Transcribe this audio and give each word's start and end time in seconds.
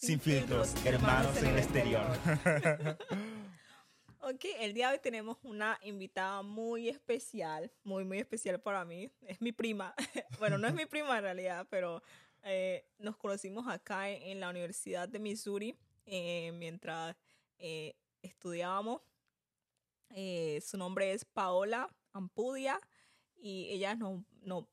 Sin 0.00 0.18
filtros, 0.18 0.74
hermanos 0.86 1.36
en 1.36 1.46
el 1.48 1.58
exterior. 1.58 2.06
ok, 4.20 4.44
el 4.60 4.72
día 4.72 4.88
de 4.88 4.94
hoy 4.94 5.00
tenemos 5.02 5.36
una 5.42 5.78
invitada 5.82 6.40
muy 6.40 6.88
especial, 6.88 7.70
muy, 7.84 8.04
muy 8.04 8.18
especial 8.18 8.58
para 8.62 8.82
mí. 8.86 9.10
Es 9.26 9.42
mi 9.42 9.52
prima. 9.52 9.94
bueno, 10.38 10.56
no 10.56 10.68
es 10.68 10.72
mi 10.72 10.86
prima 10.86 11.18
en 11.18 11.24
realidad, 11.24 11.66
pero 11.68 12.02
eh, 12.44 12.88
nos 12.98 13.18
conocimos 13.18 13.68
acá 13.68 14.08
en, 14.08 14.40
la 14.40 14.48
Universidad 14.48 15.06
de 15.06 15.18
Missouri 15.18 15.76
eh, 16.06 16.50
mientras 16.54 17.14
eh, 17.58 17.94
estudiábamos. 18.22 19.02
su 20.62 20.78
nombre 20.78 21.12
es 21.12 21.26
Paola 21.26 21.94
Ampudia 22.14 22.80
y 23.36 23.68
ella 23.68 23.96
nos, 23.96 24.22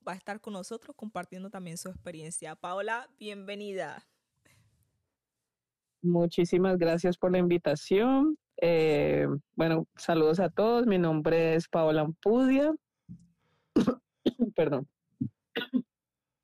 va 0.08 0.12
a 0.12 0.16
estar 0.16 0.40
con 0.40 0.54
nosotros 0.54 0.96
compartiendo 0.96 1.50
también 1.50 1.76
su 1.76 1.90
experiencia. 1.90 2.54
Paola, 2.54 3.10
bienvenida. 3.18 4.06
Muchísimas 6.02 6.78
gracias 6.78 7.18
por 7.18 7.32
la 7.32 7.38
invitación. 7.38 8.38
Eh, 8.60 9.26
bueno, 9.54 9.86
saludos 9.96 10.40
a 10.40 10.48
todos. 10.48 10.86
Mi 10.86 10.98
nombre 10.98 11.54
es 11.54 11.68
Paola 11.68 12.02
Ampudia. 12.02 12.72
Perdón. 14.54 14.88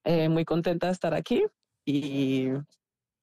Eh, 0.04 0.28
muy 0.28 0.44
contenta 0.44 0.88
de 0.88 0.92
estar 0.92 1.14
aquí 1.14 1.44
y, 1.86 2.48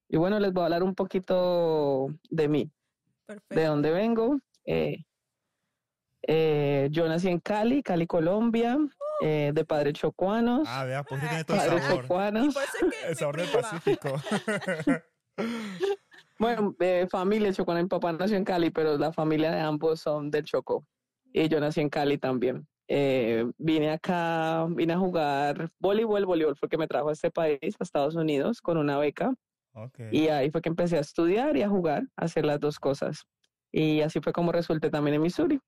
bueno, 0.09 0.40
les 0.40 0.52
voy 0.54 0.62
a 0.62 0.66
hablar 0.66 0.84
un 0.84 0.95
poquito 0.95 2.07
de 2.30 2.48
mí, 2.48 2.71
de 3.49 3.66
dónde 3.66 3.91
vengo. 3.91 4.40
Eh, 4.66 5.04
yo 6.91 7.07
nací 7.07 7.27
en 7.27 7.40
Cali, 7.40 7.84
Cali, 7.84 8.07
Colombia, 8.07 8.77
de 9.21 9.66
padres 9.68 9.93
chocuanos. 9.93 10.68
Ah, 10.68 10.85
vea, 10.85 11.04
pues 11.04 11.21
tiene 11.21 11.43
todo 11.43 11.57
el 11.57 11.82
sabor. 11.82 12.02
Chocuanos. 12.02 12.55
el 13.05 13.16
sabor 13.16 13.38
del 13.38 13.49
Pacífico. 13.49 14.16
Bueno, 16.42 16.76
eh, 16.80 17.06
familia 17.08 17.54
Chocó, 17.54 17.76
mi 17.76 17.86
papá 17.86 18.12
nació 18.14 18.36
en 18.36 18.44
Cali, 18.44 18.72
pero 18.72 18.98
la 18.98 19.14
familia 19.14 19.52
de 19.52 19.60
ambos 19.60 20.00
son 20.00 20.32
del 20.32 20.44
Chocó. 20.44 20.88
Y 21.32 21.48
yo 21.48 21.60
nací 21.60 21.82
en 21.82 21.90
Cali 21.90 22.18
también. 22.18 22.68
Eh, 22.88 23.46
vine 23.60 23.92
acá, 23.92 24.66
vine 24.72 24.94
a 24.94 24.98
jugar 24.98 25.70
voleibol, 25.78 26.26
voleibol 26.26 26.56
fue 26.56 26.68
que 26.68 26.80
me 26.80 26.88
trajo 26.88 27.10
a 27.10 27.12
este 27.12 27.30
país, 27.30 27.76
a 27.80 27.84
Estados 27.84 28.16
Unidos, 28.16 28.60
con 28.60 28.80
una 28.80 28.98
beca. 28.98 29.36
Y 30.10 30.30
ahí 30.30 30.50
fue 30.50 30.64
que 30.64 30.70
empecé 30.70 30.98
a 30.98 31.02
estudiar 31.02 31.56
y 31.58 31.62
a 31.62 31.70
jugar, 31.70 32.08
a 32.16 32.26
hacer 32.26 32.44
las 32.44 32.60
dos 32.60 32.80
cosas. 32.80 33.24
Y 33.72 34.02
así 34.02 34.20
fue 34.20 34.34
como 34.34 34.52
resulté 34.52 34.90
también 34.90 35.14
en 35.14 35.22
Missouri, 35.22 35.60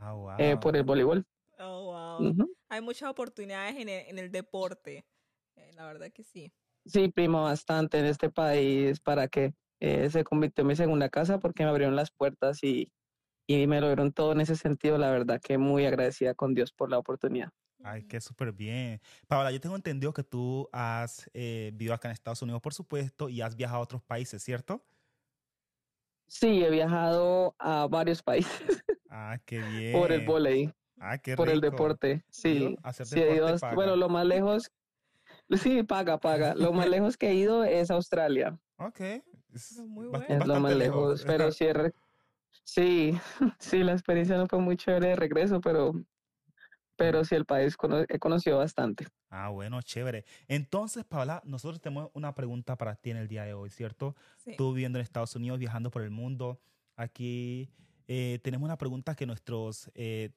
ah, 0.00 0.36
eh, 0.38 0.56
por 0.56 0.74
el 0.78 0.82
voleibol. 0.82 1.26
Oh, 1.58 2.18
wow. 2.18 2.48
Hay 2.70 2.80
muchas 2.80 3.10
oportunidades 3.10 3.76
en 3.76 3.90
el, 3.90 4.08
en 4.08 4.18
el 4.18 4.32
deporte, 4.32 5.04
la 5.74 5.84
verdad 5.88 6.10
que 6.10 6.22
sí. 6.22 6.50
Sí, 6.86 7.10
prima, 7.10 7.42
bastante 7.42 7.98
en 7.98 8.06
este 8.06 8.30
país 8.30 8.98
para 8.98 9.28
que 9.28 9.52
eh, 9.82 10.08
se 10.10 10.22
convirtió 10.22 10.62
en 10.62 10.68
mi 10.68 10.76
segunda 10.76 11.08
casa 11.08 11.40
porque 11.40 11.64
me 11.64 11.70
abrieron 11.70 11.96
las 11.96 12.12
puertas 12.12 12.62
y, 12.62 12.92
y 13.48 13.66
me 13.66 13.80
lo 13.80 13.88
dieron 13.88 14.12
todo 14.12 14.30
en 14.30 14.40
ese 14.40 14.54
sentido. 14.54 14.96
La 14.96 15.10
verdad 15.10 15.40
que 15.42 15.58
muy 15.58 15.84
agradecida 15.86 16.34
con 16.34 16.54
Dios 16.54 16.72
por 16.72 16.88
la 16.88 16.98
oportunidad. 16.98 17.50
Ay, 17.82 18.04
qué 18.04 18.20
súper 18.20 18.52
bien. 18.52 19.00
Paola, 19.26 19.50
yo 19.50 19.60
tengo 19.60 19.74
entendido 19.74 20.12
que 20.12 20.22
tú 20.22 20.68
has 20.70 21.28
eh, 21.34 21.72
vivido 21.74 21.94
acá 21.94 22.06
en 22.06 22.12
Estados 22.12 22.40
Unidos, 22.42 22.62
por 22.62 22.74
supuesto, 22.74 23.28
y 23.28 23.40
has 23.40 23.56
viajado 23.56 23.80
a 23.80 23.82
otros 23.82 24.04
países, 24.04 24.40
¿cierto? 24.44 24.86
Sí, 26.28 26.62
he 26.62 26.70
viajado 26.70 27.56
a 27.58 27.88
varios 27.88 28.22
países. 28.22 28.48
Ah, 29.14 29.38
qué 29.44 29.58
bien. 29.58 29.92
por 29.92 30.10
el 30.10 30.24
volei. 30.24 30.72
Ah, 30.98 31.18
qué 31.18 31.36
Por 31.36 31.50
el 31.50 31.60
deporte, 31.60 32.24
sí. 32.30 32.74
sí 33.04 33.16
bueno, 33.74 33.94
lo 33.94 34.08
más 34.08 34.24
lejos, 34.24 34.72
sí, 35.50 35.82
paga, 35.82 36.18
paga. 36.18 36.54
Lo 36.54 36.72
más 36.72 36.88
lejos 36.88 37.18
que 37.18 37.28
he 37.28 37.34
ido 37.34 37.62
es 37.62 37.90
Australia. 37.90 38.58
Ok. 38.78 39.00
Es, 39.54 39.76
lo 40.46 40.60
más 40.60 40.74
lejos, 40.74 41.24
pero 41.26 41.50
sí, 41.52 41.66
sí, 42.64 43.20
sí, 43.58 43.82
la 43.82 43.92
experiencia 43.92 44.36
no 44.36 44.46
fue 44.46 44.58
muy 44.60 44.76
chévere 44.76 45.08
de 45.08 45.16
regreso, 45.16 45.60
pero, 45.60 45.92
pero 46.96 47.24
sí 47.24 47.34
el 47.34 47.44
país 47.44 47.76
he 48.08 48.18
conocido 48.18 48.58
bastante. 48.58 49.06
Ah, 49.28 49.48
bueno, 49.48 49.80
chévere. 49.82 50.24
Entonces, 50.48 51.04
Paola, 51.04 51.42
nosotros 51.44 51.80
tenemos 51.80 52.10
una 52.14 52.34
pregunta 52.34 52.76
para 52.76 52.96
ti 52.96 53.10
en 53.10 53.16
el 53.16 53.28
día 53.28 53.44
de 53.44 53.54
hoy, 53.54 53.70
¿cierto? 53.70 54.14
Tú 54.56 54.72
viviendo 54.72 54.98
en 54.98 55.02
Estados 55.02 55.34
Unidos, 55.36 55.58
viajando 55.58 55.90
por 55.90 56.02
el 56.02 56.10
mundo, 56.10 56.60
aquí 56.96 57.70
eh, 58.08 58.40
tenemos 58.42 58.66
una 58.66 58.76
pregunta 58.76 59.14
que 59.14 59.26
nuestros 59.26 59.90
eh, 59.94 60.30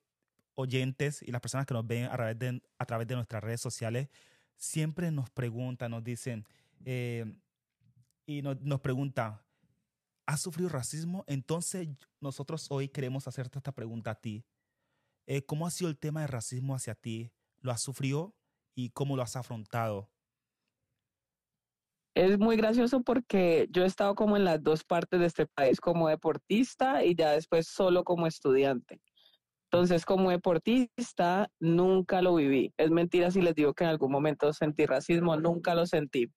oyentes 0.55 1.21
y 1.21 1.31
las 1.31 1.41
personas 1.41 1.65
que 1.65 1.73
nos 1.73 1.85
ven 1.85 2.05
a 2.05 2.11
través 2.13 2.39
de, 2.39 2.61
a 2.77 2.85
través 2.85 3.07
de 3.07 3.15
nuestras 3.15 3.43
redes 3.43 3.61
sociales 3.61 4.09
siempre 4.55 5.11
nos 5.11 5.29
preguntan, 5.29 5.91
nos 5.91 6.03
dicen, 6.03 6.45
eh, 6.85 7.25
y 8.25 8.41
nos, 8.41 8.81
pregunta, 8.81 9.45
¿has 10.25 10.41
sufrido 10.41 10.69
racismo? 10.69 11.23
Entonces 11.27 11.87
nosotros 12.19 12.67
hoy 12.69 12.89
queremos 12.89 13.27
hacerte 13.27 13.59
esta 13.59 13.71
pregunta 13.71 14.11
a 14.11 14.15
ti. 14.15 14.45
Eh, 15.27 15.45
¿Cómo 15.45 15.67
ha 15.67 15.71
sido 15.71 15.89
el 15.89 15.97
tema 15.97 16.21
de 16.21 16.27
racismo 16.27 16.75
hacia 16.75 16.95
ti? 16.95 17.31
¿Lo 17.59 17.71
has 17.71 17.81
sufrido 17.81 18.35
y 18.75 18.89
cómo 18.89 19.15
lo 19.15 19.23
has 19.23 19.35
afrontado? 19.35 20.11
Es 22.15 22.39
muy 22.39 22.55
gracioso 22.55 23.01
porque 23.01 23.67
yo 23.71 23.83
he 23.83 23.87
estado 23.87 24.15
como 24.15 24.37
en 24.37 24.45
las 24.45 24.63
dos 24.63 24.85
partes 24.85 25.19
de 25.19 25.25
este 25.25 25.47
país, 25.47 25.81
como 25.81 26.07
deportista 26.07 27.03
y 27.03 27.13
ya 27.13 27.31
después 27.31 27.67
solo 27.67 28.03
como 28.05 28.25
estudiante. 28.25 29.01
Entonces, 29.65 30.05
como 30.05 30.29
deportista, 30.29 31.49
nunca 31.59 32.21
lo 32.21 32.35
viví. 32.35 32.73
Es 32.77 32.89
mentira 32.91 33.31
si 33.31 33.41
les 33.41 33.55
digo 33.55 33.73
que 33.73 33.83
en 33.83 33.89
algún 33.89 34.11
momento 34.11 34.53
sentí 34.53 34.85
racismo, 34.85 35.35
nunca 35.35 35.75
lo 35.75 35.85
sentí. 35.85 36.31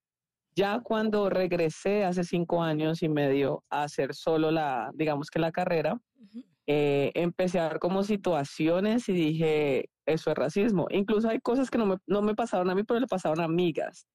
Ya 0.59 0.81
cuando 0.81 1.31
regresé 1.31 2.03
hace 2.03 2.25
cinco 2.25 2.65
años 2.65 3.05
y 3.05 3.09
medio 3.09 3.63
a 3.71 3.85
hacer 3.85 4.13
solo 4.13 4.51
la, 4.51 4.91
digamos 4.93 5.31
que 5.31 5.39
la 5.39 5.53
carrera, 5.53 6.01
eh, 6.67 7.13
empecé 7.15 7.61
a 7.61 7.69
ver 7.69 7.79
como 7.79 8.03
situaciones 8.03 9.09
y 9.09 9.13
dije, 9.13 9.89
eso 10.05 10.33
es 10.33 10.37
racismo. 10.37 10.89
Incluso 10.91 11.29
hay 11.29 11.39
cosas 11.39 11.71
que 11.71 11.79
no 11.79 11.87
me, 11.87 11.97
no 12.09 12.23
me 12.23 12.35
pasaron 12.35 12.69
a 12.71 12.75
mí, 12.75 12.83
pero 12.83 12.99
le 12.99 13.07
pasaron 13.07 13.39
a 13.41 13.45
amigas. 13.45 14.09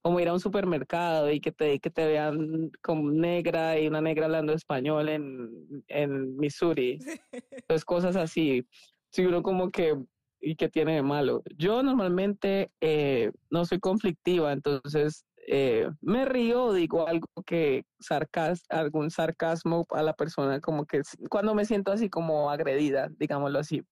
Como 0.00 0.18
ir 0.18 0.28
a 0.28 0.32
un 0.32 0.40
supermercado 0.40 1.30
y 1.30 1.40
que 1.40 1.52
te, 1.52 1.78
que 1.78 1.90
te 1.90 2.06
vean 2.06 2.70
como 2.82 3.10
negra 3.10 3.78
y 3.78 3.86
una 3.86 4.00
negra 4.00 4.24
hablando 4.24 4.54
español 4.54 5.10
en, 5.10 5.84
en 5.88 6.38
Missouri. 6.38 7.00
Entonces, 7.50 7.84
cosas 7.84 8.16
así. 8.16 8.66
Si 9.10 9.26
uno 9.26 9.42
como 9.42 9.70
que, 9.70 9.94
¿y 10.40 10.56
qué 10.56 10.70
tiene 10.70 10.94
de 10.94 11.02
malo? 11.02 11.42
Yo 11.58 11.82
normalmente 11.82 12.70
eh, 12.80 13.30
no 13.50 13.66
soy 13.66 13.78
conflictiva, 13.78 14.54
entonces 14.54 15.26
eh, 15.46 15.88
me 16.00 16.24
río, 16.24 16.72
digo 16.72 17.06
algo 17.06 17.26
que 17.44 17.84
sarcas, 18.00 18.62
algún 18.68 19.10
sarcasmo 19.10 19.86
a 19.90 20.02
la 20.02 20.12
persona, 20.14 20.60
como 20.60 20.86
que 20.86 21.02
cuando 21.28 21.54
me 21.54 21.64
siento 21.64 21.92
así 21.92 22.08
como 22.08 22.50
agredida, 22.50 23.08
digámoslo 23.18 23.58
así. 23.58 23.82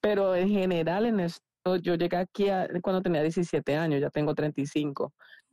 Pero 0.00 0.36
en 0.36 0.48
general 0.48 1.06
en 1.06 1.20
esto, 1.20 1.76
yo 1.82 1.94
llegué 1.94 2.16
aquí 2.18 2.46
cuando 2.82 3.02
tenía 3.02 3.22
17 3.22 3.76
años, 3.76 4.00
ya 4.00 4.10
tengo 4.10 4.34
35. 4.34 5.12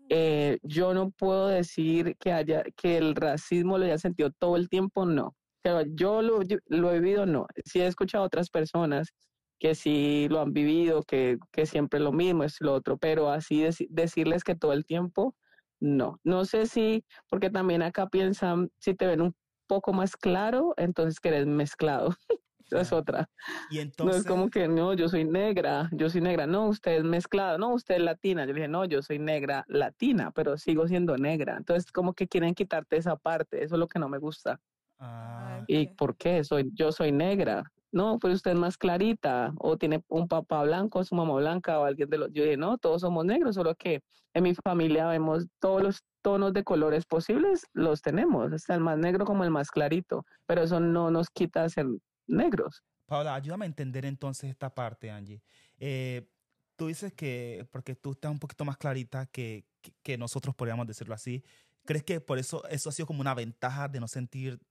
Eh, 0.09 0.59
yo 0.62 0.94
no 0.94 1.12
puedo 1.12 1.47
decir 1.47 2.16
que 2.19 2.34
haya 2.34 2.63
que 2.75 2.97
el 2.97 3.16
racismo 3.16 3.78
lo 3.78 3.85
haya 3.85 3.97
sentido 3.97 4.30
todo 4.38 4.57
el 4.57 4.68
tiempo, 4.69 5.06
no. 5.06 5.35
Pero 5.63 5.84
yo 5.84 6.22
lo, 6.22 6.41
lo 6.68 6.91
he 6.91 7.00
vivido, 7.00 7.25
no. 7.25 7.47
Sí 7.66 7.80
he 7.81 7.88
escuchado 7.88 8.24
a 8.24 8.28
otras 8.28 8.50
personas 8.50 9.13
que 9.61 9.75
sí 9.75 10.27
lo 10.31 10.41
han 10.41 10.53
vivido, 10.53 11.03
que, 11.03 11.38
que 11.51 11.67
siempre 11.67 11.99
lo 11.99 12.11
mismo 12.11 12.44
es 12.44 12.59
lo 12.61 12.73
otro, 12.73 12.97
pero 12.97 13.29
así 13.29 13.63
decirles 13.89 14.44
que 14.44 14.55
todo 14.55 14.73
el 14.73 14.85
tiempo, 14.85 15.35
no. 15.79 16.19
No 16.23 16.45
sé 16.45 16.66
si, 16.66 17.05
porque 17.29 17.51
también 17.51 17.83
acá 17.83 18.09
piensan, 18.09 18.71
si 18.79 18.95
te 18.95 19.05
ven 19.05 19.21
un 19.21 19.35
poco 19.67 19.94
más 19.94 20.17
claro, 20.17 20.73
entonces 20.77 21.19
que 21.19 21.29
eres 21.29 21.45
mezclado. 21.45 22.09
es 22.71 22.91
otra. 22.91 23.29
Y 23.69 23.77
entonces... 23.77 24.16
No 24.16 24.19
es 24.19 24.25
como 24.25 24.50
que, 24.50 24.67
no, 24.67 24.94
yo 24.94 25.07
soy 25.07 25.25
negra, 25.25 25.89
yo 25.91 26.09
soy 26.09 26.21
negra, 26.21 26.47
no, 26.47 26.67
usted 26.67 26.94
es 26.94 27.03
mezclada, 27.03 27.59
no, 27.59 27.75
usted 27.75 27.95
es 27.95 28.01
latina. 28.01 28.47
Yo 28.47 28.56
dije, 28.56 28.68
no, 28.68 28.86
yo 28.86 29.03
soy 29.03 29.19
negra 29.19 29.63
latina, 29.68 30.31
pero 30.31 30.57
sigo 30.57 30.88
siendo 30.88 31.18
negra. 31.18 31.57
Entonces, 31.57 31.91
como 31.91 32.15
que 32.15 32.27
quieren 32.27 32.56
quitarte 32.56 32.97
esa 32.97 33.15
parte, 33.15 33.63
eso 33.63 33.75
es 33.75 33.80
lo 33.80 33.88
que 33.88 34.00
no 34.00 34.09
me 34.09 34.18
gusta. 34.18 34.59
Ah, 35.01 35.63
¿Y 35.68 35.88
por 35.88 36.15
qué? 36.15 36.44
Soy, 36.44 36.71
yo 36.74 36.94
soy 36.94 37.12
negra 37.12 37.63
no, 37.92 38.19
pues 38.19 38.36
usted 38.36 38.51
es 38.51 38.57
más 38.57 38.77
clarita, 38.77 39.53
o 39.59 39.77
tiene 39.77 40.03
un 40.07 40.27
papá 40.27 40.63
blanco, 40.63 41.03
su 41.03 41.15
mamá 41.15 41.36
blanca, 41.36 41.80
o 41.80 41.83
alguien 41.83 42.09
de 42.09 42.18
los. 42.18 42.31
Yo 42.31 42.44
dije, 42.44 42.57
no, 42.57 42.77
todos 42.77 43.01
somos 43.01 43.25
negros, 43.25 43.56
solo 43.56 43.75
que 43.75 44.01
en 44.33 44.44
mi 44.44 44.56
familia 44.56 45.07
vemos 45.07 45.48
todos 45.59 45.83
los 45.83 46.03
tonos 46.21 46.53
de 46.53 46.63
colores 46.63 47.06
posibles, 47.06 47.68
los 47.74 48.01
tenemos, 48.01 48.53
está 48.53 48.75
el 48.75 48.80
más 48.80 48.98
negro 48.98 49.25
como 49.25 49.44
el 49.44 49.51
más 49.51 49.71
clarito, 49.71 50.25
pero 50.45 50.63
eso 50.63 50.80
no 50.80 51.12
nos 51.12 51.30
quita 51.30 51.68
ser 51.68 51.88
negros. 52.27 52.81
Paula, 53.07 53.36
ayúdame 53.36 53.65
a 53.65 53.68
entender 53.68 54.06
entonces 54.06 54.50
esta 54.50 54.74
parte, 54.74 55.12
Angie. 55.12 55.42
Eh, 55.77 56.30
tú 56.77 56.88
dices 56.88 57.12
que, 57.12 57.68
porque 57.71 57.95
tú 57.95 58.12
estás 58.12 58.31
un 58.31 58.39
poquito 58.39 58.63
más 58.63 58.77
clarita 58.77 59.25
que, 59.25 59.65
que, 60.01 60.18
nosotros, 60.18 60.56
podríamos 60.56 60.88
decirlo 60.88 61.13
así, 61.13 61.44
¿crees 61.83 62.03
que 62.03 62.21
por 62.21 62.38
eso 62.38 62.65
eso 62.69 62.88
ha 62.88 62.94
sido 62.94 63.07
como 63.07 63.19
una 63.19 63.33
ventaja 63.33 63.89
de 63.89 64.00
no 64.00 64.07
sentir 64.07 64.62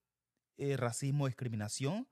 eh, 0.60 0.76
racismo 0.76 1.26
discriminación? 1.26 2.06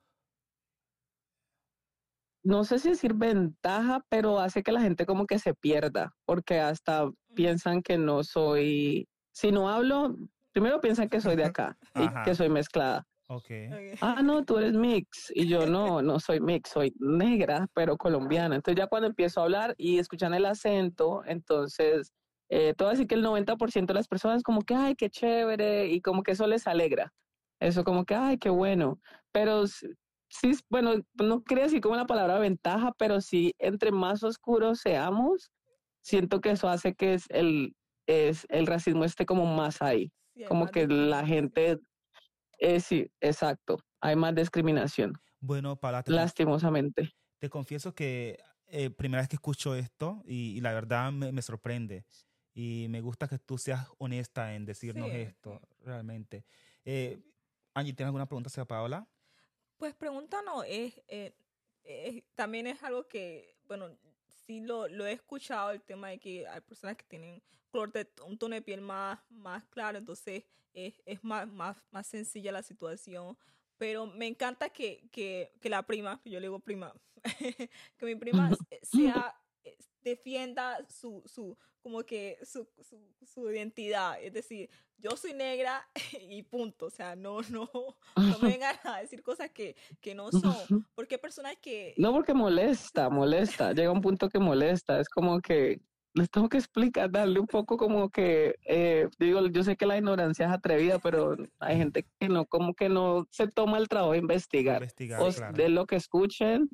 no 2.49 2.65
sé 2.65 2.79
si 2.79 2.89
decir 2.89 3.15
ventaja, 3.15 4.05
pero 4.09 4.41
hace 4.41 4.63
que 4.63 4.73
la 4.73 4.81
gente 4.81 5.05
como 5.05 5.27
que 5.27 5.39
se 5.39 5.55
pierda, 5.55 6.15
porque 6.25 6.61
hasta 6.61 7.11
piensan 7.35 7.83
que 7.83 7.99
no 7.99 8.25
soy, 8.25 9.07
si 9.33 9.53
no 9.53 9.69
hablo, 9.69 10.17
primero 10.53 10.81
piensan 10.81 11.11
que 11.11 11.21
soy 11.21 11.37
de 11.37 11.45
acá 11.53 11.77
y 11.95 12.09
que 12.25 12.35
soy 12.35 12.49
mezclada. 12.49 13.07
Okay. 13.31 13.69
Ah, 14.01 14.23
no, 14.23 14.43
tú 14.47 14.57
eres 14.57 14.73
mix. 14.73 15.31
Y 15.35 15.47
yo 15.47 15.67
no, 15.67 16.01
no 16.01 16.19
soy 16.19 16.41
mix, 16.41 16.71
soy 16.71 16.95
negra, 16.99 17.67
pero 17.75 17.99
colombiana. 17.99 18.57
Entonces 18.57 18.79
ya 18.79 18.87
cuando 18.87 19.09
empiezo 19.09 19.41
a 19.41 19.45
hablar 19.45 19.75
y 19.77 19.99
escuchan 19.99 20.33
el 20.33 20.47
acento, 20.47 21.23
entonces 21.27 22.15
eh, 22.49 22.73
todo 22.73 22.89
así 22.89 23.07
que 23.07 23.17
el 23.17 23.23
90% 23.23 23.93
de 23.93 23.95
las 23.95 24.09
personas 24.09 24.43
como 24.43 24.63
que, 24.63 24.75
ay, 24.75 24.95
qué 24.95 25.11
chévere, 25.11 25.89
y 25.89 26.01
como 26.01 26.23
que 26.23 26.33
eso 26.33 26.47
les 26.47 26.67
alegra. 26.67 27.13
Eso 27.61 27.85
como 27.85 28.05
que, 28.05 28.15
ay, 28.15 28.39
qué 28.39 28.51
bueno. 28.51 29.01
Pero 29.33 29.67
sí, 29.67 30.53
bueno, 30.69 30.95
no 31.15 31.43
quería 31.43 31.65
decir 31.65 31.81
como 31.81 31.97
la 31.97 32.07
palabra 32.07 32.39
ventaja, 32.39 32.93
pero 32.99 33.21
sí, 33.21 33.55
entre 33.59 33.93
más 33.93 34.23
oscuros 34.23 34.81
seamos, 34.81 35.51
siento 36.03 36.41
que 36.41 36.53
eso 36.53 36.69
hace 36.69 36.95
que 36.95 37.15
es 37.15 37.25
el, 37.31 37.75
es, 38.07 38.47
el 38.49 38.67
racismo 38.67 39.05
esté 39.05 39.27
como 39.27 39.47
más 39.47 39.83
ahí. 39.83 40.13
como 40.49 40.69
que 40.69 40.87
la 40.87 41.27
gente 41.27 41.79
eh, 42.59 42.81
sí, 42.81 43.11
exacto. 43.21 43.79
Hay 44.01 44.17
más 44.17 44.35
discriminación. 44.35 45.13
Bueno, 45.41 45.77
para 45.77 46.03
lastimosamente. 46.07 47.13
Te 47.39 47.49
confieso 47.49 47.95
que 47.95 48.39
eh, 48.67 48.91
primera 48.91 49.23
vez 49.23 49.29
que 49.29 49.37
escucho 49.37 49.75
esto 49.75 50.23
y, 50.27 50.61
la 50.61 50.73
verdad 50.73 51.13
me, 51.13 51.43
sorprende. 51.43 52.05
Y 52.53 52.87
me 52.91 53.01
gusta 53.01 53.29
que 53.29 53.39
tú 53.39 53.57
seas 53.57 53.87
honesta 53.99 54.55
en 54.55 54.65
decirnos 54.65 55.11
esto, 55.11 55.61
realmente. 55.85 56.45
Eh, 56.85 57.21
Angie, 57.79 57.93
¿tienes 57.93 58.09
alguna 58.09 58.27
pregunta 58.27 58.49
hacia 58.49 58.65
Paola? 58.65 59.07
Pues 59.77 59.95
pregunta 59.95 60.43
no, 60.43 60.65
es, 60.65 60.95
también 62.35 62.67
es 62.67 62.83
algo 62.83 63.07
que, 63.07 63.57
bueno, 63.67 63.89
sí 64.47 64.61
lo, 64.61 64.89
lo, 64.89 65.07
he 65.07 65.13
escuchado, 65.13 65.71
el 65.71 65.83
tema 65.83 66.09
de 66.09 66.19
que 66.19 66.47
hay 66.47 66.61
personas 66.61 66.97
que 66.97 67.05
tienen 67.05 67.41
color 67.71 67.93
de 67.93 68.09
un 68.27 68.39
tono 68.39 68.55
de 68.55 68.63
piel 68.63 68.81
más, 68.81 69.19
más 69.31 69.65
claro, 69.67 69.99
entonces 69.99 70.45
es, 70.73 71.01
es 71.07 71.23
más, 71.23 71.49
más, 71.49 71.77
más 71.91 72.07
sencilla 72.07 72.53
la 72.53 72.63
situación. 72.63 73.37
Pero 73.77 74.07
me 74.07 74.27
encanta 74.27 74.71
que, 74.71 75.09
que, 75.13 75.53
que 75.61 75.69
la 75.69 75.83
prima, 75.83 76.21
yo 76.25 76.41
le 76.41 76.47
digo 76.47 76.59
prima, 76.59 76.93
que 77.97 78.07
mi 78.07 78.17
prima 78.17 78.51
sea, 78.83 79.37
eh, 79.37 79.48
defienda 80.03 80.79
su, 80.89 81.23
su, 81.27 81.57
como 81.81 82.03
que 82.05 82.39
su, 82.43 82.69
su, 82.81 82.99
su, 83.25 83.51
identidad. 83.51 84.23
Es 84.23 84.33
decir, 84.33 84.69
yo 84.99 85.17
soy 85.17 85.35
negra 85.35 85.87
y 86.29 86.43
punto. 86.43 86.87
O 86.87 86.91
sea, 86.91 87.17
no, 87.17 87.41
no, 87.51 87.69
no 88.17 88.39
me 88.41 88.51
vengan 88.51 88.77
a 88.85 89.01
decir 89.01 89.23
cosas 89.23 89.51
que, 89.51 89.77
que 90.01 90.15
no 90.15 90.31
son. 90.31 90.87
Porque 90.95 91.17
hay 91.17 91.21
personas 91.21 91.57
que... 91.61 91.95
No, 91.97 92.13
porque 92.13 92.35
molesta, 92.35 93.09
molesta. 93.09 93.73
Llega 93.73 93.91
un 93.91 94.01
punto 94.01 94.29
que 94.29 94.39
molesta. 94.39 95.01
Es 95.01 95.09
como 95.09 95.41
que 95.41 95.81
les 96.15 96.31
tengo 96.31 96.49
que 96.49 96.59
explicar, 96.59 97.11
darle 97.11 97.41
un 97.41 97.47
poco 97.47 97.77
como 97.77 98.11
que, 98.11 98.57
eh, 98.67 99.09
digo, 99.19 99.47
yo 99.47 99.63
sé 99.63 99.77
que 99.77 99.87
la 99.87 99.97
ignorancia 99.97 100.47
es 100.47 100.53
atrevida, 100.53 100.99
pero 100.99 101.37
hay 101.59 101.77
gente 101.77 102.07
que 102.19 102.29
no, 102.29 102.47
como 102.47 102.75
que 102.75 102.89
no 102.89 103.27
se 103.31 103.47
toma 103.47 103.79
el 103.79 103.89
trabajo 103.89 104.13
de 104.13 104.19
investigar, 104.19 104.87
de 104.93 105.69
lo 105.69 105.87
que 105.87 105.97
escuchen, 105.97 106.69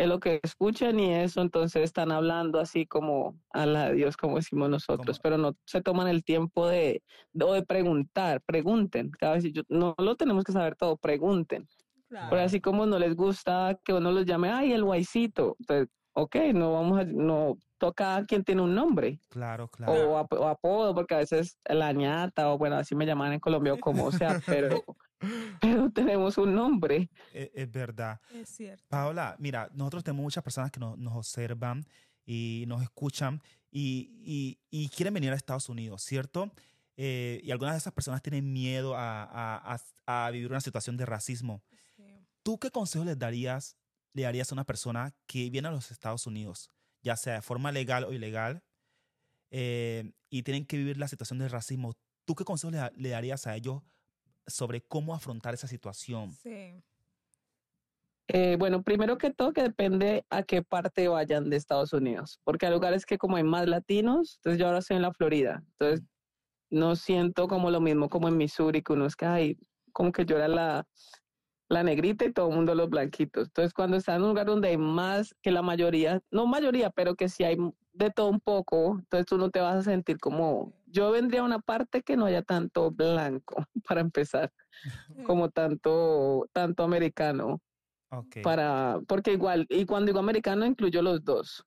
de 0.00 0.06
lo 0.06 0.18
que 0.18 0.40
escuchen 0.42 0.98
y 0.98 1.14
eso, 1.14 1.42
entonces 1.42 1.82
están 1.82 2.10
hablando 2.10 2.58
así 2.58 2.86
como 2.86 3.38
a 3.50 3.66
la 3.66 3.92
Dios, 3.92 4.16
como 4.16 4.36
decimos 4.36 4.70
nosotros, 4.70 5.20
pero 5.20 5.36
no 5.36 5.54
se 5.66 5.82
toman 5.82 6.08
el 6.08 6.24
tiempo 6.24 6.66
de, 6.66 7.02
de, 7.34 7.62
preguntar, 7.66 8.40
pregunten, 8.46 9.10
cada 9.10 9.34
vez 9.34 9.52
yo, 9.52 9.62
no 9.68 9.94
lo 9.98 10.16
tenemos 10.16 10.44
que 10.44 10.52
saber 10.52 10.74
todo, 10.74 10.96
pregunten. 10.96 11.68
Pero 12.08 12.40
así 12.40 12.60
como 12.60 12.86
no 12.86 12.98
les 12.98 13.14
gusta 13.14 13.78
que 13.84 13.92
uno 13.92 14.10
los 14.10 14.24
llame, 14.24 14.50
ay, 14.50 14.72
el 14.72 14.84
guaycito, 14.84 15.56
entonces, 15.60 15.88
ok, 16.14 16.36
no 16.54 16.72
vamos 16.72 17.00
a, 17.00 17.04
no, 17.04 17.58
toca 17.76 18.24
quien 18.26 18.42
tiene 18.42 18.62
un 18.62 18.74
nombre. 18.74 19.20
Claro, 19.28 19.68
claro. 19.68 20.12
O, 20.12 20.46
apodo, 20.48 20.94
porque 20.94 21.14
a 21.14 21.18
veces 21.18 21.58
la 21.66 21.92
ñata, 21.92 22.50
o 22.50 22.56
bueno, 22.56 22.76
así 22.76 22.94
me 22.94 23.04
llaman 23.04 23.34
en 23.34 23.40
Colombia, 23.40 23.74
o 23.74 23.78
como 23.78 24.10
sea, 24.10 24.40
pero, 24.46 24.82
pero 25.60 25.90
tenemos 25.90 26.38
un 26.38 26.54
nombre. 26.54 27.10
E, 27.32 27.50
es, 27.54 27.70
verdad. 27.70 28.20
Es 28.32 28.48
cierto. 28.48 28.84
Paola, 28.88 29.36
mira, 29.38 29.70
nosotros 29.74 30.04
tenemos 30.04 30.22
muchas 30.22 30.42
personas 30.42 30.70
que 30.70 30.80
nos, 30.80 30.98
nos 30.98 31.14
observan 31.14 31.86
y 32.24 32.64
nos 32.68 32.82
escuchan 32.82 33.42
y, 33.70 34.20
y, 34.24 34.58
y, 34.70 34.88
quieren 34.88 35.14
venir 35.14 35.32
a 35.32 35.36
Estados 35.36 35.68
Unidos, 35.68 36.02
¿cierto? 36.02 36.52
Eh, 36.96 37.40
y 37.44 37.50
algunas 37.50 37.74
de 37.74 37.78
esas 37.78 37.92
personas 37.92 38.22
tienen 38.22 38.52
miedo 38.52 38.94
a, 38.96 39.24
a, 39.24 39.80
a, 40.06 40.30
vivir 40.30 40.50
una 40.50 40.60
situación 40.60 40.96
de 40.96 41.06
racismo. 41.06 41.62
¿Tú 42.42 42.58
qué 42.58 42.70
consejo 42.70 43.04
les 43.04 43.18
darías, 43.18 43.76
le 44.12 44.22
darías 44.22 44.50
a 44.50 44.54
una 44.54 44.64
persona 44.64 45.14
que 45.26 45.50
viene 45.50 45.68
a 45.68 45.70
los 45.70 45.90
Estados 45.90 46.26
Unidos? 46.26 46.70
ya 47.02 47.16
sea 47.16 47.34
de 47.34 47.42
forma 47.42 47.72
legal 47.72 48.04
o 48.04 48.12
ilegal, 48.12 48.62
eh, 49.50 50.12
y 50.28 50.42
tienen 50.42 50.66
que 50.66 50.76
vivir 50.76 50.96
la 50.96 51.08
situación 51.08 51.38
del 51.38 51.50
racismo, 51.50 51.94
¿tú 52.24 52.34
qué 52.34 52.44
consejos 52.44 52.74
le, 52.96 53.08
darías 53.08 53.46
a 53.46 53.56
ellos 53.56 53.82
sobre 54.46 54.82
cómo 54.82 55.14
afrontar 55.14 55.54
esa 55.54 55.66
situación? 55.66 56.32
Sí. 56.32 56.82
Eh, 58.32 58.56
bueno, 58.56 58.82
primero 58.82 59.18
que 59.18 59.32
todo 59.32 59.52
que 59.52 59.62
depende 59.62 60.24
a 60.30 60.44
qué 60.44 60.62
parte 60.62 61.08
vayan 61.08 61.50
de 61.50 61.56
Estados 61.56 61.92
Unidos, 61.92 62.40
porque 62.44 62.66
hay 62.66 62.72
lugares 62.72 63.04
que 63.04 63.18
como 63.18 63.36
hay 63.36 63.42
más 63.42 63.66
latinos, 63.66 64.36
entonces 64.36 64.60
yo 64.60 64.66
ahora 64.66 64.78
estoy 64.78 64.96
en 64.96 65.02
la 65.02 65.12
Florida, 65.12 65.64
entonces 65.72 66.06
no 66.70 66.94
siento 66.94 67.48
como 67.48 67.72
lo 67.72 67.80
mismo 67.80 68.08
como 68.08 68.28
en 68.28 68.36
Missouri, 68.36 68.82
que 68.82 68.92
uno 68.92 69.06
es 69.06 69.16
que, 69.16 69.26
hay 69.26 69.58
como 69.92 70.12
que 70.12 70.24
yo 70.24 70.36
era 70.36 70.46
la, 70.46 70.86
la 71.70 71.84
negrita 71.84 72.24
y 72.24 72.32
todo 72.32 72.50
el 72.50 72.56
mundo 72.56 72.74
los 72.74 72.90
blanquitos. 72.90 73.46
Entonces, 73.46 73.72
cuando 73.72 73.96
está 73.96 74.16
en 74.16 74.22
un 74.22 74.30
lugar 74.30 74.46
donde 74.46 74.68
hay 74.68 74.76
más 74.76 75.34
que 75.40 75.52
la 75.52 75.62
mayoría, 75.62 76.20
no 76.30 76.46
mayoría, 76.46 76.90
pero 76.90 77.14
que 77.14 77.28
si 77.28 77.44
hay 77.44 77.56
de 77.92 78.10
todo 78.10 78.28
un 78.28 78.40
poco, 78.40 78.96
entonces 78.98 79.26
tú 79.26 79.38
no 79.38 79.50
te 79.50 79.60
vas 79.60 79.76
a 79.76 79.82
sentir 79.82 80.18
como, 80.18 80.74
yo 80.86 81.12
vendría 81.12 81.40
a 81.40 81.44
una 81.44 81.60
parte 81.60 82.02
que 82.02 82.16
no 82.16 82.26
haya 82.26 82.42
tanto 82.42 82.90
blanco, 82.90 83.64
para 83.88 84.00
empezar, 84.00 84.52
como 85.24 85.48
tanto, 85.48 86.48
tanto 86.52 86.82
americano. 86.82 87.60
Para, 88.42 88.98
porque 89.06 89.32
igual, 89.32 89.66
y 89.68 89.86
cuando 89.86 90.06
digo 90.06 90.18
americano 90.18 90.66
incluyo 90.66 91.00
los 91.00 91.24
dos, 91.24 91.64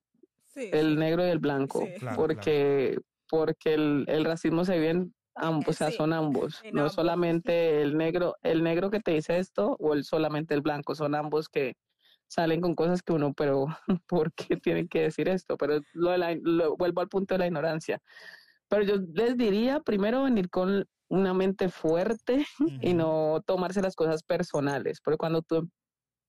el 0.54 1.00
negro 1.00 1.26
y 1.26 1.30
el 1.30 1.40
blanco, 1.40 1.88
porque, 2.18 3.00
porque 3.30 3.76
el, 3.76 4.04
el 4.10 4.26
racismo 4.26 4.66
se 4.66 4.78
vive 4.78 5.08
ambos, 5.36 5.68
o 5.68 5.74
sea, 5.78 5.92
son 5.92 6.14
ambos, 6.14 6.62
no 6.72 6.90
solamente 6.90 7.82
el 7.82 7.98
negro, 7.98 8.36
el 8.42 8.64
negro 8.64 8.90
que 8.90 9.00
te 9.00 9.12
dice 9.12 9.38
esto 9.38 9.76
o 9.80 9.94
el 9.94 10.04
solamente 10.04 10.54
el 10.54 10.62
blanco, 10.62 10.96
son 10.96 11.16
ambos 11.16 11.50
que 11.50 11.76
salen 12.28 12.62
con 12.62 12.76
cosas 12.76 13.02
que 13.02 13.14
uno, 13.14 13.34
pero 13.34 13.68
¿por 14.08 14.34
qué 14.34 14.58
tienen 14.58 14.88
que 14.88 15.02
decir 15.02 15.30
esto? 15.30 15.58
Pero 15.58 15.82
lo, 15.94 16.12
de 16.12 16.18
la, 16.18 16.36
vuelvo 16.78 17.02
al 17.02 17.10
punto 17.10 17.36
de 17.36 17.40
la 17.40 17.48
ignorancia. 17.48 18.00
Pero 18.68 18.84
yo 18.84 18.96
les 19.14 19.38
diría 19.38 19.82
primero 19.82 20.24
venir 20.24 20.50
con 20.50 20.86
una 21.10 21.34
mente 21.34 21.70
fuerte 21.70 22.46
y 22.82 22.94
no 22.94 23.42
tomarse 23.46 23.82
las 23.82 23.96
cosas 23.96 24.24
personales, 24.24 25.00
porque 25.04 25.18
cuando 25.18 25.42
tú 25.42 25.70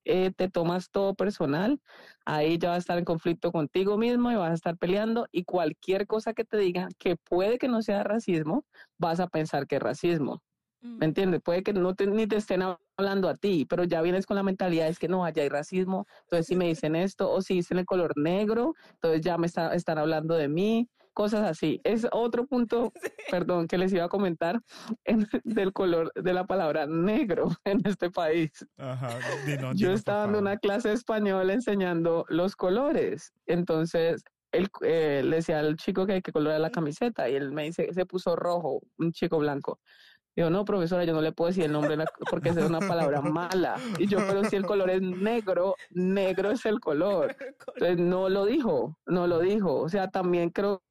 eh, 0.05 0.33
te 0.37 0.49
tomas 0.49 0.91
todo 0.91 1.15
personal, 1.15 1.81
ahí 2.25 2.59
ya 2.59 2.71
vas 2.71 2.77
a 2.77 2.79
estar 2.79 2.99
en 2.99 3.05
conflicto 3.05 3.53
contigo 3.53 3.97
mismo 3.99 4.31
y 4.31 4.37
vas 4.37 4.51
a 4.51 4.55
estar 4.55 4.77
peleando 4.77 5.27
y 5.33 5.45
cualquier 5.45 6.07
cosa 6.07 6.35
que 6.35 6.45
te 6.45 6.57
diga 6.57 6.89
que 6.99 7.17
puede 7.17 7.59
que 7.59 7.69
no 7.69 7.83
sea 7.83 8.03
racismo, 8.05 8.65
vas 8.99 9.21
a 9.21 9.29
pensar 9.29 9.67
que 9.67 9.77
es 9.77 9.83
racismo. 9.83 10.43
¿Me 10.81 10.91
mm. 10.91 11.03
entiendes? 11.03 11.41
Puede 11.43 11.63
que 11.63 11.73
no 11.73 11.95
te, 11.95 12.07
ni 12.07 12.27
te 12.27 12.37
estén 12.37 12.63
hablando 12.99 13.29
a 13.29 13.37
ti, 13.37 13.67
pero 13.69 13.85
ya 13.85 14.03
vienes 14.03 14.27
con 14.27 14.37
la 14.37 14.43
mentalidad 14.43 14.89
es 14.89 14.99
que 14.99 15.09
no, 15.09 15.25
allá 15.25 15.43
hay 15.43 15.49
racismo, 15.49 16.07
entonces 16.25 16.47
si 16.47 16.57
me 16.57 16.67
dicen 16.67 16.95
esto 16.95 17.31
o 17.31 17.41
si 17.41 17.55
dicen 17.55 17.79
el 17.79 17.87
color 17.87 18.13
negro, 18.17 18.75
entonces 18.93 19.23
ya 19.23 19.39
me 19.39 19.47
están 19.47 19.99
hablando 19.99 20.35
de 20.35 20.49
mí 20.49 20.89
cosas 21.15 21.49
así. 21.49 21.81
Es 21.85 22.07
otro 22.13 22.47
punto, 22.47 22.93
perdón, 23.31 23.67
que 23.67 23.79
les 23.79 23.93
iba 23.93 24.05
a 24.05 24.09
comentar 24.09 24.61
del 25.45 25.73
color 25.73 26.13
de 26.15 26.33
la 26.35 26.45
palabra 26.45 26.87
negro 26.87 27.49
en 27.65 27.81
este 27.87 28.11
país. 28.11 28.51
Yo 29.75 29.93
estaba 29.93 30.21
dando 30.21 30.41
una 30.41 30.59
clase 30.59 30.89
de 30.89 30.95
español 30.95 31.51
enseñando 31.51 32.27
los 32.29 32.57
colores. 32.57 33.33
Entonces, 33.47 34.23
él, 34.53 34.69
eh, 34.83 35.23
le 35.25 35.37
decía 35.37 35.61
al 35.61 35.77
chico 35.77 36.07
que 36.07 36.15
hay 36.15 36.23
que 36.23 36.33
colorar 36.33 36.61
la 36.61 36.71
camiseta 36.71 37.29
y 37.29 37.35
él 37.35 37.53
me 37.53 37.65
dice, 37.65 37.93
se 37.93 38.07
puso 38.07 38.37
rojo, 38.37 38.83
un 38.99 39.13
chico 39.13 39.39
blanco. 39.39 39.81
Digo, 40.37 40.51
no, 40.51 40.65
profesora, 40.65 41.05
yo 41.05 41.13
no 41.13 41.21
le 41.21 41.31
puedo 41.31 41.49
decir 41.49 41.65
el 41.65 41.73
nombre 41.73 41.97
porque 42.29 42.49
es 42.49 42.57
una 42.57 42.81
palabra 42.81 43.21
mala. 43.21 43.77
Y 43.99 44.09
yo, 44.09 44.19
pero 44.19 44.43
si 44.45 44.57
el 44.57 44.67
color 44.67 44.91
es 44.91 45.01
negro, 45.01 45.77
negro 45.91 46.51
es 46.51 46.67
el 46.67 46.81
color. 46.81 47.37
Entonces, 47.77 47.99
no 47.99 48.29
lo 48.29 48.45
dijo, 48.45 48.99
no 49.07 49.29
lo 49.29 49.39
dijo. 49.39 49.81
O 49.81 49.89
sea, 49.89 50.09
también 50.09 50.51
creo 50.51 50.83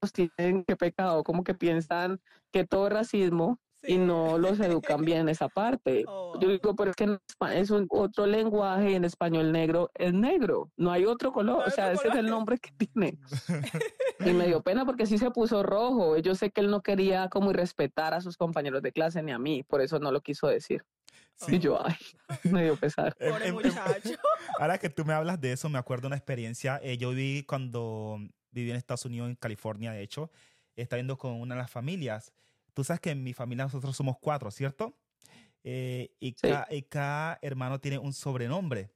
nos 0.00 0.12
tienen 0.12 0.64
que 0.64 0.76
pecado, 0.76 1.24
como 1.24 1.44
que 1.44 1.54
piensan 1.54 2.20
que 2.52 2.64
todo 2.64 2.86
es 2.86 2.92
racismo 2.92 3.58
y 3.86 3.98
no 3.98 4.38
los 4.38 4.58
educan 4.60 5.04
bien 5.04 5.20
en 5.20 5.28
esa 5.28 5.48
parte. 5.48 6.04
Oh. 6.06 6.38
Yo 6.40 6.48
digo, 6.48 6.74
pero 6.74 6.90
es 6.90 6.96
que 6.96 7.18
es 7.52 7.70
un 7.70 7.86
otro 7.90 8.26
lenguaje 8.26 8.92
y 8.92 8.94
en 8.94 9.04
español 9.04 9.52
negro 9.52 9.90
es 9.94 10.12
negro, 10.12 10.70
no 10.76 10.90
hay 10.90 11.04
otro 11.04 11.32
color, 11.32 11.64
o 11.66 11.70
sea, 11.70 11.92
ese 11.92 12.08
es 12.08 12.14
el 12.14 12.26
nombre 12.26 12.58
que 12.58 12.70
tiene. 12.72 13.18
y 14.20 14.32
me 14.32 14.46
dio 14.46 14.62
pena 14.62 14.84
porque 14.84 15.06
sí 15.06 15.18
se 15.18 15.30
puso 15.30 15.62
rojo, 15.62 16.16
yo 16.18 16.34
sé 16.34 16.50
que 16.50 16.60
él 16.60 16.70
no 16.70 16.82
quería 16.82 17.28
como 17.28 17.50
irrespetar 17.50 18.14
a 18.14 18.20
sus 18.20 18.36
compañeros 18.36 18.82
de 18.82 18.92
clase 18.92 19.22
ni 19.22 19.32
a 19.32 19.38
mí, 19.38 19.62
por 19.62 19.80
eso 19.80 19.98
no 19.98 20.12
lo 20.12 20.20
quiso 20.20 20.46
decir. 20.46 20.84
Y 21.48 21.58
yo, 21.58 21.84
ay, 21.84 21.96
me 22.44 22.64
dio 22.64 22.76
pesar. 22.76 23.14
Pobre 23.16 23.52
muchacho. 23.52 24.10
Ahora 24.58 24.78
que 24.78 24.88
tú 24.88 25.04
me 25.04 25.12
hablas 25.12 25.40
de 25.40 25.52
eso, 25.52 25.68
me 25.68 25.78
acuerdo 25.78 26.06
una 26.06 26.16
experiencia. 26.16 26.80
Eh, 26.82 26.96
yo 26.96 27.10
vi 27.10 27.42
cuando 27.42 28.18
viví 28.54 28.70
en 28.70 28.76
Estados 28.76 29.04
Unidos, 29.04 29.28
en 29.28 29.36
California, 29.36 29.92
de 29.92 30.02
hecho, 30.02 30.30
está 30.76 30.96
viendo 30.96 31.18
con 31.18 31.32
una 31.32 31.54
de 31.54 31.60
las 31.60 31.70
familias. 31.70 32.32
tú 32.72 32.84
sabes 32.84 33.00
que 33.00 33.10
en 33.10 33.22
mi 33.22 33.34
familia 33.34 33.64
nosotros 33.64 33.96
somos 33.96 34.16
cuatro, 34.18 34.50
¿cierto? 34.50 34.96
Eh, 35.62 36.10
y, 36.20 36.32
cada, 36.32 37.38
hermano 37.42 37.80
tiene 37.80 37.98
un 37.98 38.12
sobrenombre. 38.12 38.90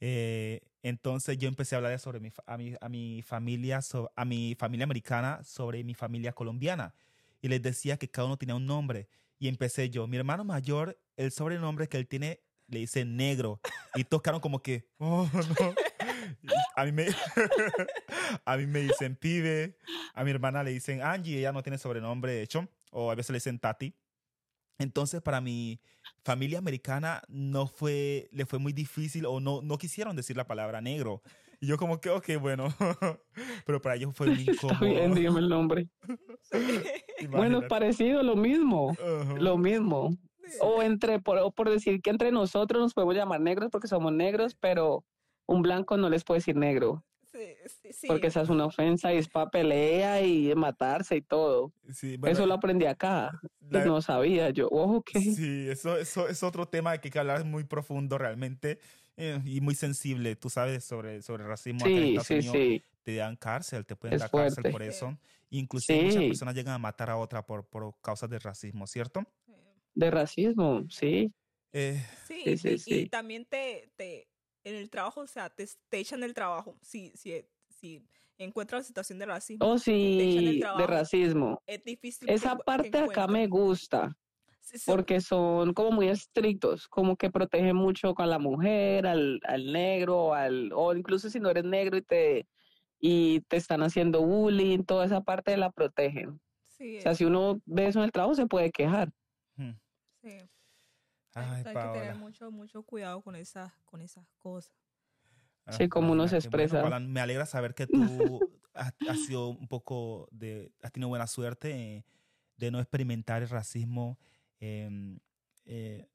Eh, 0.00 0.60
entonces 0.82 1.36
yo 1.38 1.48
empecé 1.48 1.74
a 1.74 1.78
hablar 1.78 1.98
sobre 1.98 2.20
mi, 2.20 2.32
a, 2.46 2.56
mi, 2.56 2.74
a 2.80 2.88
mi 2.88 3.22
familia, 3.22 3.80
a 4.14 4.24
mi 4.24 4.54
familia 4.54 4.84
americana, 4.84 5.42
sobre 5.44 5.82
mi 5.84 5.94
familia 5.94 6.32
colombiana. 6.32 6.94
Y 7.42 7.48
les 7.48 7.62
decía 7.62 7.96
que 7.96 8.08
cada 8.08 8.26
uno 8.26 8.36
tenía 8.36 8.54
un 8.54 8.66
nombre. 8.66 9.08
Y 9.38 9.48
empecé 9.48 9.90
yo, 9.90 10.06
mi 10.06 10.16
hermano 10.16 10.44
mayor, 10.44 10.98
el 11.16 11.30
sobrenombre 11.32 11.88
que 11.88 11.98
él 11.98 12.06
tiene, 12.06 12.40
le 12.68 12.80
dice 12.80 13.04
negro. 13.04 13.60
Y 13.94 14.04
tocaron 14.04 14.40
como 14.40 14.62
que, 14.62 14.88
oh, 14.98 15.28
no. 15.32 15.74
A 16.76 16.84
mí, 16.84 16.92
me, 16.92 17.06
a 18.44 18.56
mí 18.58 18.66
me 18.66 18.80
dicen 18.80 19.16
pibe, 19.16 19.78
a 20.14 20.24
mi 20.24 20.30
hermana 20.30 20.62
le 20.62 20.72
dicen 20.72 21.00
Angie, 21.02 21.38
ella 21.38 21.50
no 21.52 21.62
tiene 21.62 21.78
sobrenombre 21.78 22.32
de 22.32 22.42
hecho, 22.42 22.68
o 22.90 23.10
a 23.10 23.14
veces 23.14 23.30
le 23.30 23.36
dicen 23.38 23.58
Tati. 23.58 23.94
Entonces, 24.78 25.22
para 25.22 25.40
mi 25.40 25.80
familia 26.22 26.58
americana 26.58 27.22
no 27.28 27.66
fue, 27.66 28.28
le 28.30 28.44
fue 28.44 28.58
muy 28.58 28.74
difícil 28.74 29.24
o 29.24 29.40
no, 29.40 29.62
no 29.62 29.78
quisieron 29.78 30.16
decir 30.16 30.36
la 30.36 30.46
palabra 30.46 30.82
negro. 30.82 31.22
Y 31.60 31.66
yo 31.66 31.78
como 31.78 31.98
que, 31.98 32.10
ok, 32.10 32.32
bueno, 32.40 32.68
pero 33.64 33.80
para 33.80 33.94
ellos 33.96 34.14
fue 34.14 34.26
muy 34.26 34.40
incómodo. 34.40 34.68
Está 34.74 34.84
bien, 34.84 35.14
dígame 35.14 35.40
el 35.40 35.48
nombre. 35.48 35.88
bueno, 37.30 37.60
es 37.60 37.68
parecido, 37.68 38.22
lo 38.22 38.36
mismo, 38.36 38.94
lo 39.38 39.56
mismo. 39.56 40.10
O 40.60 40.82
entre, 40.82 41.20
por, 41.20 41.54
por 41.54 41.70
decir 41.70 42.02
que 42.02 42.10
entre 42.10 42.30
nosotros 42.30 42.82
nos 42.82 42.94
podemos 42.94 43.14
llamar 43.14 43.40
negros 43.40 43.70
porque 43.72 43.88
somos 43.88 44.12
negros, 44.12 44.54
pero 44.54 45.04
un 45.46 45.62
blanco 45.62 45.96
no 45.96 46.08
les 46.08 46.24
puede 46.24 46.38
decir 46.38 46.56
negro. 46.56 47.04
Porque 48.06 48.28
esa 48.28 48.42
es 48.42 48.48
una 48.48 48.66
ofensa 48.66 49.12
y 49.12 49.18
es 49.18 49.28
para 49.28 49.50
pelea 49.50 50.22
y 50.22 50.54
matarse 50.54 51.16
y 51.16 51.22
todo. 51.22 51.72
eso 52.24 52.46
lo 52.46 52.54
aprendí 52.54 52.86
acá. 52.86 53.38
no 53.60 54.00
sabía 54.00 54.50
yo. 54.50 54.68
Ojo 54.70 55.02
que. 55.02 55.20
Sí, 55.20 55.68
eso, 55.68 55.96
eso 55.98 56.28
es 56.28 56.42
otro 56.42 56.66
tema 56.66 56.96
que 56.98 57.08
hay 57.08 57.12
que 57.12 57.18
hablar 57.18 57.44
muy 57.44 57.64
profundo 57.64 58.18
realmente 58.18 58.78
eh, 59.16 59.40
y 59.44 59.60
muy 59.60 59.74
sensible. 59.74 60.36
Tú 60.36 60.50
sabes 60.50 60.84
sobre, 60.84 61.22
sobre 61.22 61.44
racismo. 61.44 61.84
Sí, 61.84 62.16
sí, 62.24 62.42
sí. 62.42 62.82
Te 63.02 63.16
dan 63.16 63.36
cárcel, 63.36 63.86
te 63.86 63.96
pueden 63.96 64.18
dar 64.18 64.30
cárcel 64.30 64.64
por 64.70 64.82
eso. 64.82 65.16
Inclusive 65.50 66.04
muchas 66.04 66.22
personas 66.24 66.54
llegan 66.54 66.74
a 66.74 66.78
matar 66.78 67.10
a 67.10 67.16
otra 67.16 67.44
por, 67.44 67.66
por 67.68 67.94
causas 68.02 68.28
de 68.28 68.38
racismo, 68.38 68.86
¿cierto? 68.86 69.22
De 69.94 70.10
racismo, 70.10 70.84
sí. 70.90 71.32
Eh, 71.72 72.02
sí, 72.26 72.56
sí, 72.56 72.78
sí, 72.78 73.00
y 73.00 73.08
también 73.08 73.44
te, 73.44 73.90
te 73.96 74.28
en 74.66 74.74
el 74.74 74.90
trabajo, 74.90 75.20
o 75.20 75.26
sea, 75.26 75.48
te, 75.48 75.64
te 75.88 75.98
echan 75.98 76.20
del 76.20 76.34
trabajo. 76.34 76.76
Si, 76.82 77.12
si, 77.14 77.46
si 77.68 78.04
encuentras 78.36 78.80
la 78.80 78.84
situación 78.84 79.18
de 79.20 79.26
racismo. 79.26 79.64
Oh, 79.64 79.78
sí, 79.78 80.60
de 80.60 80.86
racismo. 80.86 81.62
Es 81.66 81.84
difícil. 81.84 82.28
Esa 82.28 82.56
parte 82.56 82.98
acá 82.98 83.28
me 83.28 83.46
gusta. 83.46 84.16
Porque 84.84 85.20
son 85.20 85.72
como 85.72 85.92
muy 85.92 86.08
estrictos, 86.08 86.88
como 86.88 87.16
que 87.16 87.30
protegen 87.30 87.76
mucho 87.76 88.14
con 88.14 88.28
la 88.28 88.40
mujer, 88.40 89.06
al, 89.06 89.38
al 89.44 89.72
negro, 89.72 90.34
al, 90.34 90.72
o 90.74 90.92
incluso 90.92 91.30
si 91.30 91.38
no 91.38 91.48
eres 91.50 91.64
negro 91.64 91.96
y 91.96 92.02
te, 92.02 92.48
y 92.98 93.42
te 93.42 93.58
están 93.58 93.84
haciendo 93.84 94.22
bullying, 94.22 94.82
toda 94.82 95.06
esa 95.06 95.20
parte 95.20 95.56
la 95.56 95.70
protegen. 95.70 96.40
Sí, 96.66 96.98
o 96.98 97.00
sea, 97.00 97.14
si 97.14 97.24
uno 97.24 97.60
ve 97.64 97.86
eso 97.86 98.00
en 98.00 98.06
el 98.06 98.10
trabajo, 98.10 98.34
se 98.34 98.46
puede 98.46 98.72
quejar. 98.72 99.12
Hmm. 99.54 99.74
Sí 101.36 101.42
hay, 101.42 101.64
que 101.64 101.70
tener 101.72 102.14
mucho, 102.16 102.50
mucho 102.50 102.82
cuidado 102.82 103.20
con 103.20 103.36
esas, 103.36 103.70
con 103.84 104.00
esas 104.00 104.26
cosas. 104.38 104.72
Sí, 105.70 105.84
ah, 105.84 105.88
como 105.88 106.12
uno 106.12 106.26
se 106.28 106.36
expresa. 106.36 106.82
me 107.00 107.20
alegra 107.20 107.44
saber 107.44 107.74
que 107.74 107.86
tú 107.86 108.40
has, 108.74 109.20
sido 109.26 109.48
un 109.48 109.68
poco 109.68 110.28
de, 110.30 110.72
has 110.82 110.92
tenido 110.92 111.08
buena 111.08 111.26
suerte 111.26 112.04
de 112.56 112.70
no 112.70 112.80
experimentar 112.80 113.42
el 113.42 113.50
racismo 113.50 114.18
em, 114.60 115.18
eh, 115.66 116.08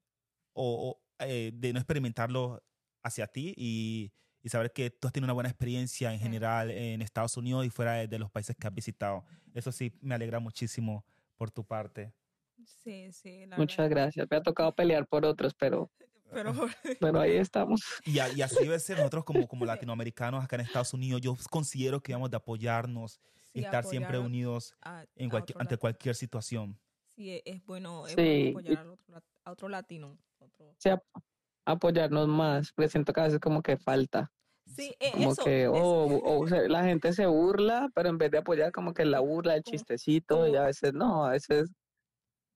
o, 0.53 0.99
eh, 1.19 1.51
de 1.53 1.73
no 1.73 1.79
experimentarlo 1.79 2.63
hacia 3.03 3.27
ti 3.27 3.53
y, 3.55 4.11
y, 4.41 4.49
saber 4.49 4.71
que 4.73 4.89
tú 4.89 5.07
has 5.07 5.13
tenido 5.13 5.27
una 5.27 5.33
buena 5.33 5.49
experiencia 5.49 6.13
en 6.13 6.19
general 6.19 6.71
en 6.71 7.01
Estados 7.03 7.37
Unidos 7.37 7.65
y 7.65 7.69
fuera 7.69 7.93
de, 7.93 8.07
de 8.07 8.17
los 8.17 8.31
países 8.31 8.55
que 8.55 8.65
has 8.65 8.73
visitado. 8.73 9.23
Eso 9.53 9.71
sí, 9.71 9.93
me 10.01 10.15
alegra 10.15 10.39
muchísimo 10.39 11.05
por 11.35 11.51
tu 11.51 11.63
parte. 11.63 12.13
Sí, 12.65 13.11
sí. 13.11 13.45
Muchas 13.57 13.89
gracias. 13.89 14.27
Me 14.29 14.37
ha 14.37 14.41
tocado 14.41 14.73
pelear 14.73 15.07
por 15.07 15.25
otros, 15.25 15.53
pero, 15.53 15.89
pero, 16.31 16.53
pero 16.99 17.19
ahí 17.19 17.35
estamos. 17.35 17.81
Y, 18.05 18.17
y, 18.17 18.41
así 18.41 18.63
debe 18.63 18.79
ser 18.79 18.97
nosotros 18.97 19.23
como, 19.23 19.47
como 19.47 19.65
latinoamericanos 19.93 20.43
acá 20.43 20.55
en 20.55 20.63
Estados 20.63 20.93
Unidos. 20.93 21.21
Yo 21.21 21.35
considero 21.49 22.01
que 22.01 22.11
debemos 22.11 22.31
de 22.31 22.37
apoyarnos 22.37 23.19
y 23.53 23.63
estar 23.63 23.83
siempre 23.83 24.17
unidos 24.17 24.75
en 25.15 25.29
cualquier, 25.29 25.59
ante 25.59 25.77
cualquier 25.77 26.15
situación. 26.15 26.79
Sí, 27.15 27.31
e, 27.31 27.43
es 27.45 27.65
bueno, 27.65 28.05
apoyar 28.05 28.87
a 29.43 29.51
otro, 29.51 29.67
latino. 29.67 30.17
Sí, 30.77 30.89
apoyarnos 31.65 32.27
más, 32.27 32.71
porque 32.71 32.89
siento 32.89 33.13
que 33.13 33.19
a 33.19 33.23
veces 33.25 33.39
como 33.39 33.61
que 33.61 33.77
falta. 33.77 34.31
Sí, 34.65 34.95
e, 34.99 35.11
como 35.11 35.35
que 35.35 35.67
oh, 35.67 36.45
la 36.47 36.83
gente 36.83 37.11
se 37.11 37.25
burla, 37.25 37.89
pero 37.93 38.09
en 38.09 38.17
vez 38.17 38.31
de 38.31 38.37
apoyar 38.37 38.71
como 38.71 38.93
que 38.93 39.03
la 39.05 39.19
burla, 39.19 39.55
el 39.55 39.63
chistecito, 39.63 40.47
y 40.47 40.55
a 40.55 40.63
veces 40.63 40.93
no, 40.93 41.25
a 41.25 41.31
veces 41.31 41.69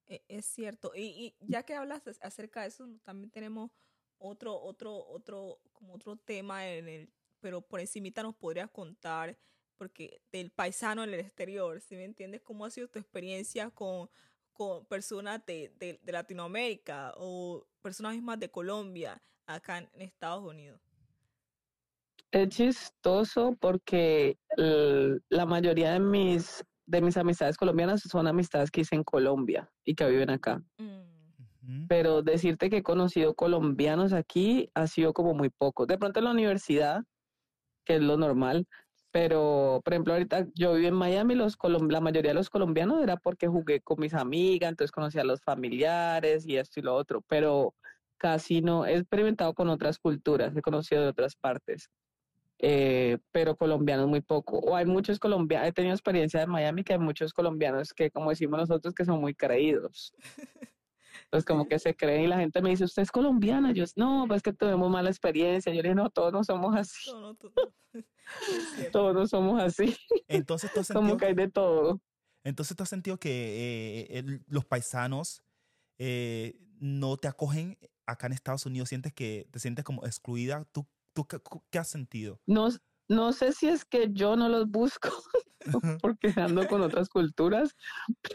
es 0.08 0.46
cierto. 0.46 0.92
Y, 0.96 1.36
ya 1.40 1.64
que 1.64 1.74
hablas 1.74 2.02
acerca 2.22 2.62
de 2.62 2.68
eso, 2.68 2.88
también 3.04 3.32
tenemos 3.32 3.72
otro, 4.18 4.60
otro, 4.60 5.06
otro, 5.08 5.60
como 5.72 5.94
otro 5.96 6.16
tema 6.16 6.68
en 6.68 6.88
el, 6.88 7.10
pero 7.40 7.62
por 7.62 7.80
encimita 7.80 8.24
nos 8.24 8.36
podrías 8.36 8.70
contar, 8.70 9.38
porque 9.78 10.22
del 10.32 10.52
paisano 10.52 11.04
en 11.04 11.14
el 11.14 11.20
exterior, 11.20 11.82
si 11.82 11.96
me 11.96 12.06
entiendes, 12.06 12.42
cómo 12.42 12.66
ha 12.66 12.70
sido 12.70 12.88
tu 12.88 13.00
experiencia 13.00 13.70
con, 13.72 14.10
con 14.54 14.86
personas 14.86 15.46
de, 15.46 15.74
de, 15.78 16.12
Latinoamérica 16.12 17.14
o 17.18 17.68
personas 17.82 18.14
mismas 18.14 18.40
de 18.40 18.50
Colombia 18.50 19.22
acá 19.46 19.80
en, 19.80 20.02
Estados 20.02 20.44
Unidos. 20.44 20.80
Es 22.32 22.50
chistoso 22.50 23.56
porque 23.60 24.38
la 25.30 25.46
mayoría 25.46 25.94
de 25.94 26.00
mis 26.00 26.64
de 26.86 27.02
mis 27.02 27.18
amistades 27.18 27.58
colombianas 27.58 28.02
son 28.02 28.28
amistades 28.28 28.72
que 28.72 28.82
hice 28.82 28.96
en 28.96 29.04
Colombia 29.04 29.70
y 29.84 29.96
que 29.96 30.10
viven 30.10 30.30
acá. 30.30 30.62
Mm. 30.78 31.88
Pero 31.88 32.22
decirte 32.22 32.70
que 32.70 32.78
he 32.78 32.84
conocido 32.84 33.34
colombianos 33.34 34.14
aquí 34.14 34.70
ha 34.76 34.86
sido 34.88 35.14
como 35.14 35.34
muy 35.34 35.50
poco. 35.50 35.86
De 35.86 35.98
pronto 35.98 36.20
en 36.20 36.26
la 36.26 36.32
universidad, 36.32 37.04
que 37.86 37.96
es 37.96 38.02
lo 38.02 38.18
normal, 38.18 38.68
pero 39.12 39.82
por 39.84 39.94
ejemplo 39.94 40.14
ahorita 40.14 40.46
yo 40.54 40.74
vivo 40.74 40.90
en 40.90 40.94
Miami, 40.94 41.36
los 41.36 41.58
la 41.64 42.02
mayoría 42.02 42.32
de 42.32 42.36
los 42.36 42.50
colombianos 42.50 43.02
era 43.02 43.18
porque 43.18 43.48
jugué 43.48 43.82
con 43.82 44.00
mis 44.00 44.14
amigas, 44.14 44.70
entonces 44.70 44.92
conocí 44.92 45.18
a 45.18 45.24
los 45.24 45.42
familiares 45.42 46.46
y 46.46 46.58
esto 46.58 46.80
y 46.80 46.84
lo 46.84 46.94
otro, 46.96 47.22
pero 47.28 47.74
casi 48.18 48.62
no 48.62 48.86
he 48.86 48.98
experimentado 48.98 49.54
con 49.54 49.70
otras 49.70 50.00
culturas, 50.00 50.56
he 50.56 50.62
conocido 50.62 51.02
de 51.02 51.08
otras 51.08 51.36
partes. 51.36 51.90
Eh, 52.60 53.18
pero 53.32 53.56
colombianos 53.56 54.08
muy 54.08 54.22
poco. 54.22 54.60
O 54.60 54.76
hay 54.76 54.86
muchos 54.86 55.20
colombianos, 55.20 55.68
he 55.70 55.72
tenido 55.74 55.94
experiencia 55.94 56.42
en 56.42 56.50
Miami 56.50 56.84
que 56.84 56.94
hay 56.94 57.00
muchos 57.00 57.34
colombianos 57.34 57.94
que, 57.94 58.12
como 58.12 58.30
decimos 58.30 58.60
nosotros, 58.60 58.94
que 58.94 59.06
son 59.06 59.20
muy 59.20 59.36
creídos. 59.36 60.14
Entonces, 61.26 61.46
como 61.48 61.68
que 61.68 61.80
se 61.80 61.96
creen 61.96 62.24
y 62.24 62.28
la 62.28 62.38
gente 62.38 62.62
me 62.62 62.70
dice, 62.70 62.86
¿usted 62.86 63.02
es 63.02 63.12
colombiana? 63.12 63.72
Yo, 63.72 63.84
no, 63.96 64.26
pues 64.28 64.42
que 64.42 64.54
tuvimos 64.54 64.90
mala 64.90 65.10
experiencia. 65.10 65.74
Yo 65.74 65.82
le 65.82 65.90
digo, 65.90 66.04
no, 66.04 66.10
todos 66.10 66.32
no 66.32 66.44
somos 66.44 66.76
así. 66.76 67.12
todos 68.92 69.14
no 69.14 69.28
somos 69.28 69.62
así. 69.62 69.96
Entonces, 70.28 70.72
¿tú 70.74 70.80
has 70.80 70.88
sentido, 70.88 71.08
como 71.08 71.18
que 71.18 71.26
hay 71.26 71.34
de 71.34 71.50
todo. 71.50 72.02
Entonces, 72.44 72.76
¿tú 72.76 72.84
has 72.84 72.90
sentido 72.90 73.18
que 73.18 74.08
eh, 74.10 74.24
los 74.48 74.66
paisanos 74.66 75.44
eh, 75.98 76.60
no 76.80 77.18
te 77.18 77.28
acogen 77.28 77.78
acá 78.06 78.28
en 78.28 78.34
Estados 78.34 78.66
Unidos? 78.66 78.90
¿Sientes 78.90 79.14
que 79.14 79.48
te 79.52 79.60
sientes 79.60 79.84
como 79.84 80.06
excluida? 80.06 80.66
¿Tú 80.72 80.88
¿Tú 81.16 81.26
qué, 81.26 81.80
has 81.80 81.88
sentido? 81.88 82.42
No, 82.46 82.68
no 83.08 83.32
sé 83.32 83.54
si 83.54 83.70
es 83.70 83.86
que 83.86 84.10
yo 84.12 84.36
no 84.36 84.50
los 84.50 84.68
busco 84.70 85.10
porque 86.02 86.34
ando 86.36 86.68
con 86.68 86.82
otras 86.82 87.08
culturas, 87.08 87.74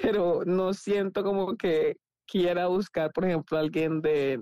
pero 0.01 0.45
no 0.47 0.73
siento 0.73 1.23
como 1.23 1.59
que 1.59 1.99
quiera 2.27 2.69
buscar, 2.69 3.13
por 3.13 3.27
ejemplo, 3.27 3.59
a 3.59 3.61
alguien 3.61 4.01
de, 4.01 4.41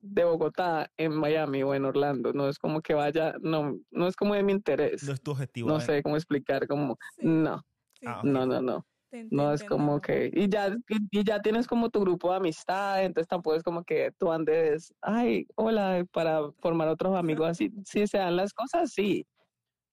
de 0.00 0.24
Bogotá 0.24 0.90
en 0.96 1.14
Miami 1.14 1.62
o 1.62 1.74
en 1.74 1.84
Orlando. 1.84 2.32
No 2.32 2.48
es 2.48 2.58
como 2.58 2.80
que 2.80 2.94
vaya, 2.94 3.34
no, 3.42 3.78
no 3.90 4.08
es 4.08 4.16
como 4.16 4.34
de 4.34 4.42
mi 4.42 4.52
interés. 4.52 5.02
No 5.02 5.12
es 5.12 5.20
tu 5.20 5.32
objetivo. 5.32 5.68
No 5.68 5.78
sé 5.80 6.02
cómo 6.02 6.16
explicar, 6.16 6.66
como, 6.66 6.96
no, 7.18 7.62
ah, 8.06 8.22
no, 8.24 8.46
no, 8.46 8.62
no 8.62 8.86
no 9.30 9.52
es 9.52 9.64
como 9.64 10.00
que, 10.00 10.30
y 10.32 10.48
ya, 10.48 10.76
y, 10.88 11.24
ya 11.24 11.40
tienes 11.40 11.66
como 11.66 11.90
tu 11.90 12.00
grupo 12.00 12.30
de 12.30 12.36
amistad, 12.36 13.04
entonces 13.04 13.28
tampoco 13.28 13.56
es 13.56 13.62
como 13.62 13.84
que 13.84 14.12
tú 14.18 14.32
andes, 14.32 14.94
ay, 15.02 15.46
hola, 15.56 16.04
para 16.12 16.50
formar 16.60 16.88
otros 16.88 17.16
amigos 17.16 17.48
así. 17.48 17.70
Si 17.84 18.06
se 18.06 18.18
dan 18.18 18.36
las 18.36 18.52
cosas, 18.52 18.92
sí, 18.92 19.26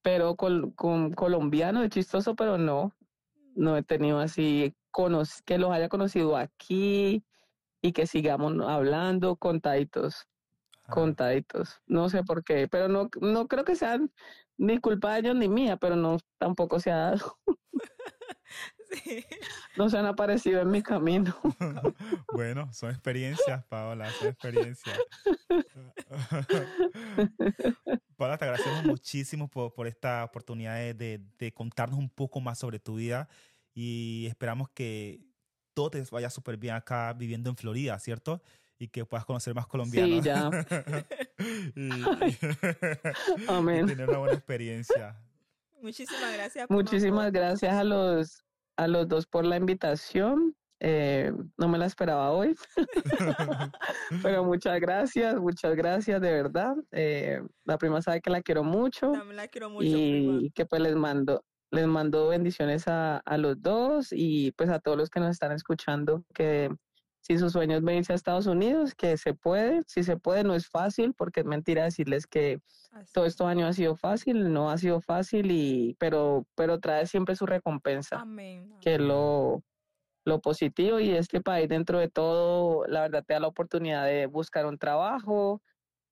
pero 0.02 0.36
con, 0.36 0.72
con 0.72 1.12
colombiano 1.12 1.82
es 1.82 1.90
chistoso, 1.90 2.34
pero 2.34 2.58
no, 2.58 2.92
no 3.54 3.76
he 3.76 3.82
tenido 3.82 4.18
así 4.18 4.74
que 5.44 5.58
los 5.58 5.72
haya 5.72 5.88
conocido 5.88 6.36
aquí 6.36 7.24
y 7.82 7.92
que 7.92 8.06
sigamos 8.06 8.54
hablando 8.66 9.36
contaditos, 9.36 10.26
contaditos. 10.88 11.80
No 11.86 12.08
sé 12.08 12.22
por 12.22 12.44
qué, 12.44 12.68
pero 12.68 12.88
no, 12.88 13.08
no 13.20 13.48
creo 13.48 13.64
que 13.64 13.76
sean 13.76 14.12
ni 14.56 14.78
culpa 14.78 15.14
de 15.14 15.20
ellos 15.20 15.36
ni 15.36 15.48
mía, 15.48 15.76
pero 15.76 15.96
no 15.96 16.18
tampoco 16.38 16.78
se 16.78 16.92
ha 16.92 16.96
dado. 16.96 17.38
no 19.76 19.88
se 19.88 19.98
han 19.98 20.06
aparecido 20.06 20.60
en 20.60 20.70
mi 20.70 20.82
camino. 20.82 21.36
bueno, 22.32 22.72
son 22.72 22.90
experiencias, 22.90 23.64
Paola, 23.64 24.10
son 24.12 24.28
experiencias. 24.28 24.98
Paola, 28.16 28.38
te 28.38 28.44
agradecemos 28.44 28.84
muchísimo 28.84 29.48
por, 29.48 29.72
por 29.72 29.86
esta 29.86 30.24
oportunidad 30.24 30.76
de, 30.76 31.20
de, 31.38 31.52
contarnos 31.52 31.98
un 31.98 32.08
poco 32.08 32.40
más 32.40 32.58
sobre 32.58 32.78
tu 32.78 32.96
vida 32.96 33.28
y 33.74 34.26
esperamos 34.28 34.70
que 34.70 35.20
todo 35.74 35.90
te 35.90 36.02
vaya 36.10 36.30
súper 36.30 36.56
bien 36.56 36.74
acá 36.74 37.12
viviendo 37.12 37.50
en 37.50 37.56
Florida, 37.56 37.98
¿cierto? 37.98 38.42
Y 38.78 38.88
que 38.88 39.04
puedas 39.04 39.24
conocer 39.24 39.54
más 39.54 39.66
colombianos. 39.66 40.18
Sí, 40.18 40.22
ya. 40.22 40.50
Amén. 43.48 43.86
tener 43.86 44.08
una 44.08 44.18
buena 44.18 44.34
experiencia. 44.34 45.16
Muchísimas 45.84 46.32
gracias. 46.32 46.70
Muchísimas 46.70 47.30
gracias 47.30 47.74
a 47.74 47.84
los, 47.84 48.42
a 48.76 48.88
los 48.88 49.08
dos 49.08 49.26
por 49.26 49.44
la 49.44 49.56
invitación. 49.56 50.54
Eh, 50.80 51.32
no 51.56 51.68
me 51.68 51.78
la 51.78 51.86
esperaba 51.86 52.30
hoy, 52.32 52.54
pero 54.22 54.44
muchas 54.44 54.78
gracias, 54.80 55.36
muchas 55.36 55.74
gracias 55.76 56.20
de 56.20 56.30
verdad. 56.30 56.74
Eh, 56.92 57.40
la 57.64 57.78
prima 57.78 58.02
sabe 58.02 58.20
que 58.20 58.30
la 58.30 58.42
quiero 58.42 58.64
mucho. 58.64 59.12
También 59.12 59.36
la 59.36 59.48
quiero 59.48 59.70
mucho. 59.70 59.86
Y 59.86 60.50
que 60.54 60.66
pues 60.66 60.82
les 60.82 60.94
mando, 60.94 61.42
les 61.70 61.86
mando 61.86 62.28
bendiciones 62.28 62.86
a, 62.86 63.18
a, 63.18 63.38
los 63.38 63.62
dos 63.62 64.08
y 64.10 64.52
pues 64.52 64.68
a 64.68 64.78
todos 64.78 64.98
los 64.98 65.10
que 65.10 65.20
nos 65.20 65.30
están 65.30 65.52
escuchando 65.52 66.24
que 66.34 66.68
si 67.26 67.38
sus 67.38 67.52
sueños 67.52 67.82
venirse 67.82 68.12
a 68.12 68.16
Estados 68.16 68.46
Unidos, 68.46 68.94
que 68.94 69.16
se 69.16 69.32
puede, 69.32 69.82
si 69.86 70.02
se 70.02 70.18
puede, 70.18 70.44
no 70.44 70.54
es 70.54 70.68
fácil, 70.68 71.14
porque 71.14 71.40
es 71.40 71.46
mentira 71.46 71.84
decirles 71.84 72.26
que 72.26 72.60
todo 73.14 73.24
estos 73.24 73.46
años 73.46 73.70
ha 73.70 73.72
sido 73.72 73.96
fácil, 73.96 74.52
no 74.52 74.70
ha 74.70 74.76
sido 74.76 75.00
fácil, 75.00 75.50
y, 75.50 75.96
pero, 75.98 76.46
pero 76.54 76.80
trae 76.80 77.06
siempre 77.06 77.34
su 77.34 77.46
recompensa, 77.46 78.20
amén, 78.20 78.74
que 78.82 78.96
es 78.96 79.00
lo, 79.00 79.62
lo 80.26 80.40
positivo, 80.42 81.00
y 81.00 81.12
este 81.12 81.40
país 81.40 81.66
dentro 81.66 81.98
de 81.98 82.10
todo, 82.10 82.86
la 82.88 83.00
verdad 83.00 83.24
te 83.26 83.32
da 83.32 83.40
la 83.40 83.48
oportunidad 83.48 84.04
de 84.04 84.26
buscar 84.26 84.66
un 84.66 84.76
trabajo, 84.76 85.62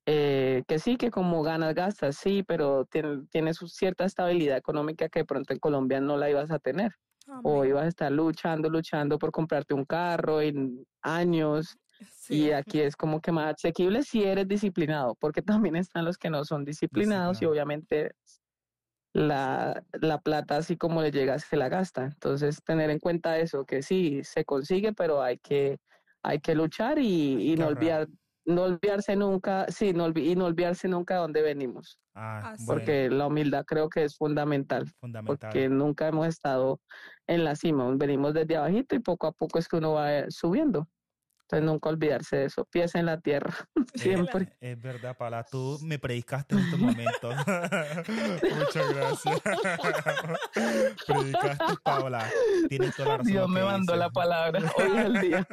eh, 0.06 0.62
que 0.66 0.78
sí, 0.78 0.96
que 0.96 1.10
como 1.10 1.42
ganas, 1.42 1.74
gastas, 1.74 2.16
sí, 2.16 2.42
pero 2.42 2.86
tiene, 2.86 3.26
tiene 3.30 3.52
su 3.52 3.68
cierta 3.68 4.06
estabilidad 4.06 4.56
económica 4.56 5.10
que 5.10 5.20
de 5.20 5.24
pronto 5.26 5.52
en 5.52 5.58
Colombia 5.58 6.00
no 6.00 6.16
la 6.16 6.30
ibas 6.30 6.50
a 6.50 6.58
tener 6.58 6.92
o 7.42 7.64
ibas 7.64 7.84
a 7.84 7.88
estar 7.88 8.12
luchando, 8.12 8.68
luchando 8.68 9.18
por 9.18 9.30
comprarte 9.30 9.74
un 9.74 9.84
carro 9.84 10.40
en 10.40 10.84
años. 11.02 11.76
Y 12.28 12.50
aquí 12.50 12.80
es 12.80 12.96
como 12.96 13.20
que 13.20 13.30
más 13.30 13.54
asequible 13.54 14.02
si 14.02 14.24
eres 14.24 14.48
disciplinado, 14.48 15.14
porque 15.20 15.40
también 15.40 15.76
están 15.76 16.04
los 16.04 16.18
que 16.18 16.30
no 16.30 16.44
son 16.44 16.64
disciplinados 16.64 17.40
y 17.42 17.44
obviamente 17.44 18.12
la, 19.12 19.84
la, 19.92 20.18
plata 20.18 20.56
así 20.56 20.76
como 20.76 21.00
le 21.02 21.12
llega 21.12 21.38
se 21.38 21.56
la 21.56 21.68
gasta. 21.68 22.04
Entonces 22.04 22.62
tener 22.64 22.90
en 22.90 22.98
cuenta 22.98 23.38
eso, 23.38 23.64
que 23.64 23.82
sí, 23.82 24.24
se 24.24 24.44
consigue, 24.44 24.92
pero 24.92 25.22
hay 25.22 25.38
que, 25.38 25.78
hay 26.22 26.40
que 26.40 26.54
luchar 26.56 26.98
y, 26.98 27.52
y 27.52 27.56
no 27.56 27.68
olvidar 27.68 28.08
no 28.44 28.62
olvidarse 28.62 29.16
nunca, 29.16 29.66
sí, 29.68 29.92
no, 29.92 30.08
y 30.14 30.34
no 30.34 30.46
olvidarse 30.46 30.88
nunca 30.88 31.14
de 31.14 31.20
dónde 31.20 31.42
venimos. 31.42 31.98
Ah, 32.14 32.54
porque 32.66 33.08
la 33.08 33.26
humildad 33.26 33.64
creo 33.64 33.88
que 33.88 34.04
es 34.04 34.16
fundamental, 34.16 34.92
Porque 35.24 35.68
nunca 35.68 36.08
hemos 36.08 36.26
estado 36.26 36.80
en 37.26 37.44
la 37.44 37.56
cima, 37.56 37.90
venimos 37.96 38.34
desde 38.34 38.56
abajito 38.56 38.94
y 38.94 38.98
poco 38.98 39.26
a 39.26 39.32
poco 39.32 39.58
es 39.58 39.68
que 39.68 39.76
uno 39.76 39.94
va 39.94 40.30
subiendo. 40.30 40.88
Entonces 41.52 41.66
nunca 41.66 41.90
olvidarse 41.90 42.36
de 42.36 42.44
eso, 42.46 42.64
pies 42.64 42.94
en 42.94 43.04
la 43.04 43.20
tierra, 43.20 43.52
siempre. 43.94 44.56
Es, 44.58 44.80
verdad, 44.80 45.14
Paula, 45.16 45.44
tú 45.44 45.78
me 45.82 45.98
predicaste 45.98 46.54
en 46.54 46.60
estos 46.62 46.78
momentos. 46.78 47.34
Muchas 48.56 48.94
gracias. 48.94 49.40
predicaste, 51.06 51.74
Paula. 51.82 52.30
Tienes 52.70 52.96
toda 52.96 53.08
la 53.08 53.16
razón. 53.18 53.32
Dios 53.32 53.48
me 53.50 53.62
mandó 53.62 53.96
la 53.96 54.08
palabra, 54.08 54.60
hoy 54.78 54.96
es 54.96 55.04
el 55.04 55.20
día. 55.20 55.46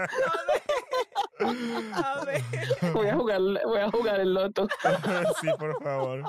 Voy 2.94 3.08
a 3.08 3.16
jugar, 3.16 3.40
voy 3.66 3.80
a 3.80 3.90
jugar 3.90 4.20
el 4.20 4.34
loto. 4.34 4.68
sí, 5.42 5.48
por 5.58 5.82
favor. 5.82 6.24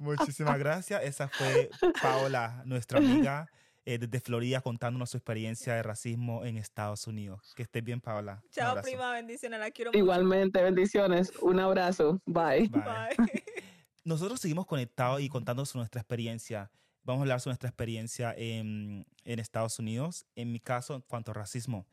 Muchísimas 0.00 0.58
gracias. 0.58 1.02
Esa 1.02 1.28
fue 1.28 1.70
Paola, 2.00 2.62
nuestra 2.64 2.98
amiga 2.98 3.48
eh, 3.86 3.98
desde 3.98 4.20
Florida, 4.20 4.60
contándonos 4.60 5.10
su 5.10 5.18
experiencia 5.18 5.74
de 5.74 5.82
racismo 5.82 6.44
en 6.44 6.56
Estados 6.56 7.06
Unidos. 7.06 7.52
Que 7.54 7.64
estés 7.64 7.84
bien, 7.84 8.00
Paola. 8.00 8.42
Chao, 8.50 8.80
prima. 8.80 9.12
Bendiciones. 9.12 9.60
La 9.60 9.70
quiero 9.70 9.90
Igualmente, 9.92 10.62
bendiciones. 10.62 11.32
Un 11.42 11.60
abrazo. 11.60 12.20
Bye. 12.24 12.68
Bye. 12.68 13.16
Nosotros 14.04 14.40
seguimos 14.40 14.66
conectados 14.66 15.20
y 15.20 15.28
contándonos 15.28 15.74
nuestra 15.74 16.00
experiencia. 16.00 16.70
Vamos 17.02 17.20
a 17.20 17.22
hablar 17.22 17.40
sobre 17.40 17.52
nuestra 17.52 17.68
experiencia 17.68 18.34
en, 18.36 19.06
en 19.24 19.38
Estados 19.38 19.78
Unidos. 19.78 20.24
En 20.34 20.52
mi 20.52 20.60
caso, 20.60 20.94
en 20.94 21.02
cuanto 21.02 21.32
a 21.32 21.34
racismo. 21.34 21.86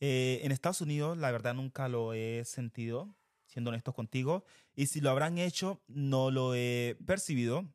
Eh, 0.00 0.40
en 0.42 0.52
Estados 0.52 0.80
Unidos, 0.80 1.16
la 1.18 1.30
verdad, 1.30 1.54
nunca 1.54 1.88
lo 1.88 2.12
he 2.12 2.44
sentido, 2.44 3.14
siendo 3.46 3.70
honesto 3.70 3.92
contigo. 3.92 4.44
Y 4.74 4.86
si 4.86 5.00
lo 5.00 5.10
habrán 5.10 5.38
hecho, 5.38 5.80
no 5.88 6.30
lo 6.30 6.54
he 6.54 6.96
percibido 7.06 7.66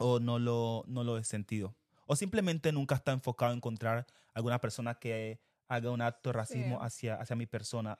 o 0.00 0.20
no 0.20 0.38
lo, 0.38 0.84
no 0.86 1.04
lo 1.04 1.18
he 1.18 1.24
sentido. 1.24 1.76
O 2.06 2.16
simplemente 2.16 2.72
nunca 2.72 2.94
está 2.94 3.12
enfocado 3.12 3.52
en 3.52 3.58
encontrar 3.58 4.06
alguna 4.34 4.60
persona 4.60 4.94
que 4.98 5.40
haga 5.68 5.90
un 5.90 6.00
acto 6.00 6.30
de 6.30 6.34
racismo 6.34 6.82
hacia, 6.82 7.16
hacia 7.16 7.36
mi 7.36 7.46
persona. 7.46 7.98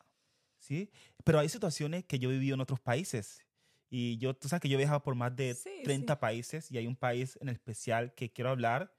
¿sí? 0.58 0.90
Pero 1.24 1.38
hay 1.38 1.48
situaciones 1.48 2.04
que 2.04 2.18
yo 2.18 2.30
he 2.30 2.34
vivido 2.34 2.54
en 2.54 2.60
otros 2.60 2.80
países. 2.80 3.42
Y 3.88 4.18
yo, 4.18 4.34
tú 4.34 4.48
sabes 4.48 4.60
que 4.60 4.68
yo 4.68 4.76
he 4.76 4.78
viajado 4.78 5.02
por 5.02 5.14
más 5.14 5.34
de 5.36 5.56
30 5.84 6.18
países 6.18 6.70
y 6.70 6.78
hay 6.78 6.86
un 6.86 6.96
país 6.96 7.38
en 7.40 7.48
especial 7.48 8.14
que 8.14 8.32
quiero 8.32 8.50
hablar 8.50 8.92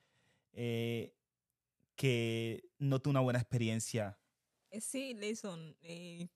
eh, 0.53 1.13
que 1.95 2.69
no 2.79 3.01
tuve 3.01 3.11
una 3.11 3.19
buena 3.19 3.39
experiencia 3.39 4.17
sí, 4.81 5.13
Leison, 5.13 5.75
eh, 5.81 6.27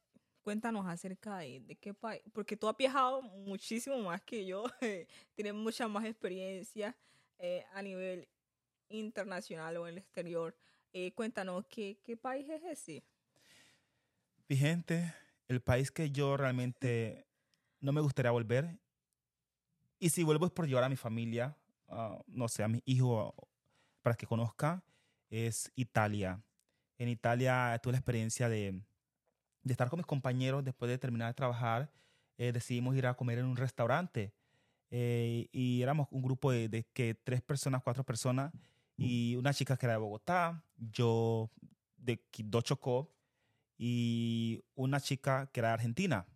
cuéntanos 0.41 0.85
acerca 0.87 1.37
de, 1.37 1.77
qué 1.79 1.93
país, 1.93 2.21
porque 2.33 2.57
tú 2.57 2.67
has 2.67 2.77
viajado 2.77 3.21
muchísimo 3.21 3.97
más 3.99 4.21
que 4.21 4.45
yo, 4.45 4.63
tienes 5.35 5.53
mucha 5.53 5.87
más 5.87 6.05
experiencia 6.05 6.95
eh, 7.39 7.65
a 7.73 7.81
nivel 7.81 8.27
internacional 8.89 9.77
o 9.77 9.87
en 9.87 9.93
el 9.93 9.97
exterior. 9.99 10.55
cuéntanos, 11.15 11.65
¿qué, 11.67 11.99
¿qué 12.03 12.17
país 12.17 12.49
es 12.49 12.63
ese? 12.63 13.03
Vigente, 14.47 15.13
el 15.47 15.61
país 15.61 15.91
que 15.91 16.11
yo 16.11 16.35
realmente 16.35 17.25
no 17.79 17.91
me 17.91 18.01
gustaría 18.01 18.31
volver. 18.31 18.79
Y 19.99 20.09
si 20.09 20.23
vuelvo 20.23 20.45
es 20.45 20.51
por 20.51 20.67
llevar 20.67 20.83
a 20.83 20.89
mi 20.89 20.97
familia, 20.97 21.57
no 22.27 22.47
sé, 22.47 22.63
a 22.63 22.67
mi 22.67 22.81
hijo 22.85 23.33
para 24.01 24.15
que 24.15 24.25
conozca, 24.25 24.83
es 25.29 25.71
Italia 25.75 26.43
en 27.01 27.09
Italia 27.09 27.79
tuve 27.81 27.93
la 27.93 27.97
experiencia 27.97 28.47
de, 28.47 28.79
de 29.63 29.73
estar 29.73 29.89
con 29.89 29.97
mis 29.97 30.05
compañeros 30.05 30.63
después 30.63 30.87
de 30.87 30.99
terminar 30.99 31.29
de 31.29 31.33
trabajar. 31.33 31.91
Eh, 32.37 32.51
decidimos 32.51 32.95
ir 32.95 33.07
a 33.07 33.15
comer 33.15 33.39
en 33.39 33.45
un 33.45 33.57
restaurante 33.57 34.33
eh, 34.91 35.49
y 35.51 35.81
éramos 35.81 36.07
un 36.11 36.21
grupo 36.21 36.51
de, 36.51 36.85
que 36.93 37.15
tres 37.15 37.41
personas, 37.41 37.81
cuatro 37.83 38.03
personas 38.03 38.51
y 38.97 39.35
una 39.35 39.51
chica 39.51 39.77
que 39.77 39.87
era 39.87 39.93
de 39.93 39.99
Bogotá, 39.99 40.63
yo 40.75 41.49
de 41.97 42.19
Quito 42.29 42.61
Chocó 42.61 43.11
y 43.79 44.63
una 44.75 45.01
chica 45.01 45.49
que 45.51 45.59
era 45.59 45.69
de 45.69 45.73
Argentina. 45.73 46.27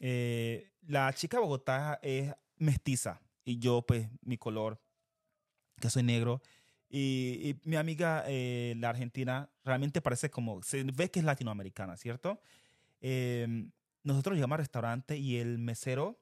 Eh, 0.00 0.72
la 0.82 1.12
chica 1.12 1.36
de 1.36 1.42
Bogotá 1.44 2.00
es 2.02 2.34
mestiza 2.56 3.20
y 3.44 3.60
yo 3.60 3.82
pues 3.82 4.08
mi 4.22 4.36
color, 4.36 4.80
que 5.80 5.90
soy 5.90 6.02
negro, 6.02 6.42
y, 6.92 7.60
mi 7.62 7.76
amiga, 7.76 8.24
eh, 8.26 8.74
la 8.78 8.90
argentina, 8.90 9.48
realmente 9.64 10.00
parece 10.00 10.28
como, 10.28 10.60
se 10.62 10.82
ve 10.82 11.08
que 11.08 11.20
es 11.20 11.24
latinoamericana, 11.24 11.96
¿cierto? 11.96 12.40
Em, 13.00 13.70
nosotros 14.02 14.34
llegamos 14.34 14.56
al 14.56 14.60
restaurante 14.60 15.16
y 15.16 15.36
el 15.36 15.58
mesero 15.58 16.20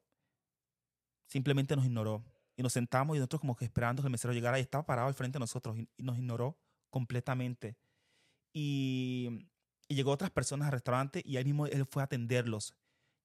simplemente 1.26 1.74
nos 1.74 1.86
ignoró. 1.86 2.22
Y 2.54 2.62
nos 2.62 2.72
sentamos 2.72 3.16
y 3.16 3.18
nosotros 3.18 3.40
como 3.40 3.56
que 3.56 3.64
esperando 3.64 4.02
que 4.02 4.08
el 4.08 4.12
mesero 4.12 4.34
llegara 4.34 4.58
y 4.58 4.62
estaba 4.62 4.84
parado 4.84 5.08
al 5.08 5.14
frente 5.14 5.36
de 5.36 5.40
nosotros 5.40 5.78
y, 5.78 5.88
nos 5.96 6.18
ignoró 6.18 6.58
completamente. 6.90 7.78
Y, 8.52 9.48
y, 9.88 9.94
llegó 9.94 10.10
otras 10.10 10.30
personas 10.30 10.66
al 10.66 10.72
restaurante 10.72 11.22
y 11.24 11.38
ahí 11.38 11.44
mismo 11.44 11.66
él 11.66 11.86
fue 11.86 12.02
a 12.02 12.04
atenderlos. 12.06 12.74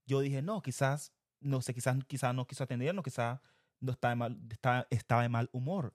Yo 0.06 0.22
dije, 0.22 0.42
no, 0.42 0.62
quizás, 0.62 1.12
no 1.42 1.62
sé, 1.62 1.74
quizás, 1.74 1.98
quizás 2.08 2.34
no 2.34 2.48
quiso 2.48 2.64
atendernos, 2.64 3.04
quizás 3.04 3.42
no 3.82 3.92
estaba 3.92 4.12
de 4.12 4.16
mal, 4.16 4.40
estaba, 4.50 4.88
estaba 4.92 5.24
de 5.24 5.30
mal 5.30 5.50
humor. 5.52 5.94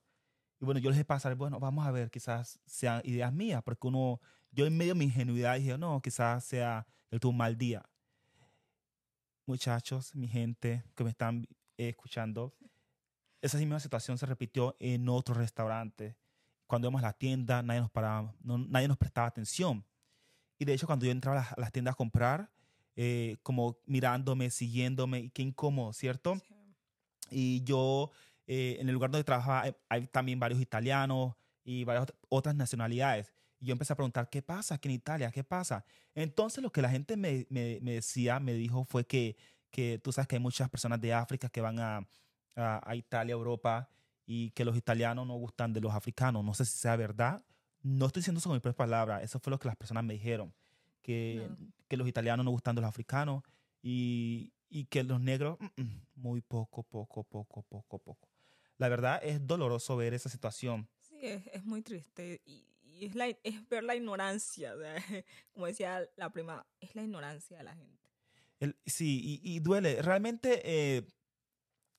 Y 0.61 0.64
bueno, 0.64 0.81
yo 0.81 0.90
les 0.90 0.97
dije 0.97 1.05
pasar, 1.05 1.35
bueno, 1.37 1.61
vamos 1.61 1.87
a 1.87 1.90
ver, 1.90 2.11
quizás 2.11 2.59
sean 2.66 3.01
ideas 3.05 3.33
mías, 3.33 3.62
porque 3.62 3.87
uno, 3.87 4.21
yo 4.51 4.66
en 4.66 4.77
medio 4.77 4.94
de 4.94 4.99
mi 4.99 5.05
ingenuidad 5.05 5.57
dije, 5.57 5.79
no, 5.79 6.01
quizás 6.03 6.44
sea 6.44 6.87
el 7.11 7.21
tu 7.21 7.33
mal 7.33 7.57
día. 7.57 7.88
Muchachos, 9.47 10.14
mi 10.14 10.29
gente 10.29 10.85
que 10.94 11.05
me 11.05 11.11
están 11.11 11.47
eh, 11.77 11.90
escuchando, 11.90 12.55
esa 13.40 13.57
misma 13.59 13.79
situación 13.79 14.18
se 14.18 14.27
repitió 14.27 14.77
en 14.81 15.09
otro 15.09 15.35
restaurante. 15.35 16.16
Cuando 16.66 16.87
íbamos 16.88 17.03
a 17.03 17.07
la 17.07 17.12
tienda, 17.12 17.62
nadie 17.62 17.81
nos, 17.81 17.90
paraba, 17.90 18.35
nadie 18.42 18.88
nos 18.88 18.99
prestaba 18.99 19.29
atención. 19.29 19.85
Y 20.59 20.64
de 20.64 20.75
hecho, 20.75 20.87
cuando 20.87 21.07
yo 21.07 21.12
entraba 21.12 21.40
a 21.40 21.61
las, 21.61 21.73
tiendas 21.73 21.92
a 21.92 21.97
comprar, 21.97 22.51
eh, 22.97 23.37
como 23.44 23.79
mirándome, 23.87 24.51
siguiéndome, 24.51 25.21
y 25.21 25.31
qué 25.31 25.42
incómodo, 25.42 25.92
¿cierto? 25.92 26.37
Y 27.31 27.62
yo 27.62 28.11
eh, 28.49 28.79
en 28.81 28.89
el 28.89 28.95
lugar 28.95 29.11
donde 29.11 29.25
trabajaba 29.25 29.65
hay, 29.89 30.07
también 30.07 30.41
varios 30.41 30.61
italianos 30.61 31.35
y 31.65 31.85
varias 31.85 32.07
otras 32.29 32.55
nacionalidades. 32.55 33.31
Y 33.61 33.67
yo 33.67 33.73
empecé 33.73 33.93
a 33.93 33.97
preguntar, 33.97 34.31
¿qué 34.31 34.41
pasa 34.41 34.77
aquí 34.77 34.89
en 34.89 34.95
Italia? 34.95 35.31
¿Qué 35.31 35.45
pasa? 35.45 35.85
Entonces 36.15 36.63
lo 36.63 36.73
que 36.73 36.81
la 36.81 36.89
gente 36.89 37.17
me, 37.17 37.47
me, 37.51 37.79
me 37.83 37.93
decía, 37.93 38.41
me 38.41 38.55
dijo 38.55 38.85
fue 38.85 39.07
que, 39.07 39.37
que 39.71 40.01
tú 40.03 40.13
sabes 40.13 40.29
que 40.29 40.37
hay 40.37 40.43
muchas 40.43 40.71
personas 40.71 40.99
de 40.99 41.13
África 41.13 41.51
que 41.51 41.61
van 41.61 41.79
a, 41.79 42.09
a, 42.57 42.97
Italia, 42.97 43.33
Europa, 43.33 43.91
y 44.27 44.51
que 44.51 44.65
los 44.65 44.77
italianos 44.77 45.27
no 45.27 45.35
gustan 45.35 45.75
de 45.75 45.81
los 45.83 45.95
africanos. 45.95 46.43
No 46.45 46.55
sé 46.55 46.65
si 46.65 46.79
sea 46.79 46.97
verdad. 46.97 47.45
No 47.83 48.07
estoy 48.07 48.21
diciendo 48.21 48.39
eso 48.39 48.49
con 48.49 48.57
mis 48.57 48.63
propias 48.63 48.89
palabras. 48.89 49.23
Eso 49.23 49.39
fue 49.41 49.51
lo 49.51 49.59
que 49.59 49.69
las 49.69 49.77
personas 49.77 50.05
me 50.05 50.15
dijeron. 50.15 50.55
Que, 51.03 51.49
que 51.87 51.97
los 51.97 52.09
italianos 52.09 52.45
no 52.45 52.51
gustan 52.51 52.75
de 52.75 52.83
los 52.83 52.89
africanos 52.89 53.43
y, 53.83 54.53
y 54.69 54.85
que 54.85 55.03
los 55.05 55.21
negros, 55.21 55.59
mm, 55.61 55.83
mm, 55.83 56.07
muy 56.17 56.41
poco, 56.43 56.83
poco, 56.83 57.25
poco, 57.25 57.63
poco, 57.63 57.99
poco. 57.99 58.28
La 58.79 58.88
verdad 58.88 59.21
es 59.23 59.47
doloroso 59.47 59.97
ver 59.97 60.14
esa 60.14 60.29
situación. 60.29 60.88
Sí, 61.01 61.19
es, 61.21 61.47
es 61.49 61.64
muy 61.64 61.83
triste. 61.83 62.41
Y, 62.47 62.64
es, 63.01 63.14
la, 63.14 63.27
es 63.29 63.69
ver 63.69 63.85
la 63.85 63.95
ignorancia, 63.95 64.75
como 65.53 65.67
decía 65.67 66.09
la 66.17 66.31
prima, 66.31 66.67
es 66.81 66.95
la 66.95 67.03
ignorancia 67.03 67.59
de 67.59 67.64
la 67.64 67.75
gente. 67.75 67.99
El, 68.61 68.77
sí, 68.87 69.41
y, 69.43 69.61
duele. 69.61 70.03
Realmente, 70.03 70.62
eh, 70.64 71.07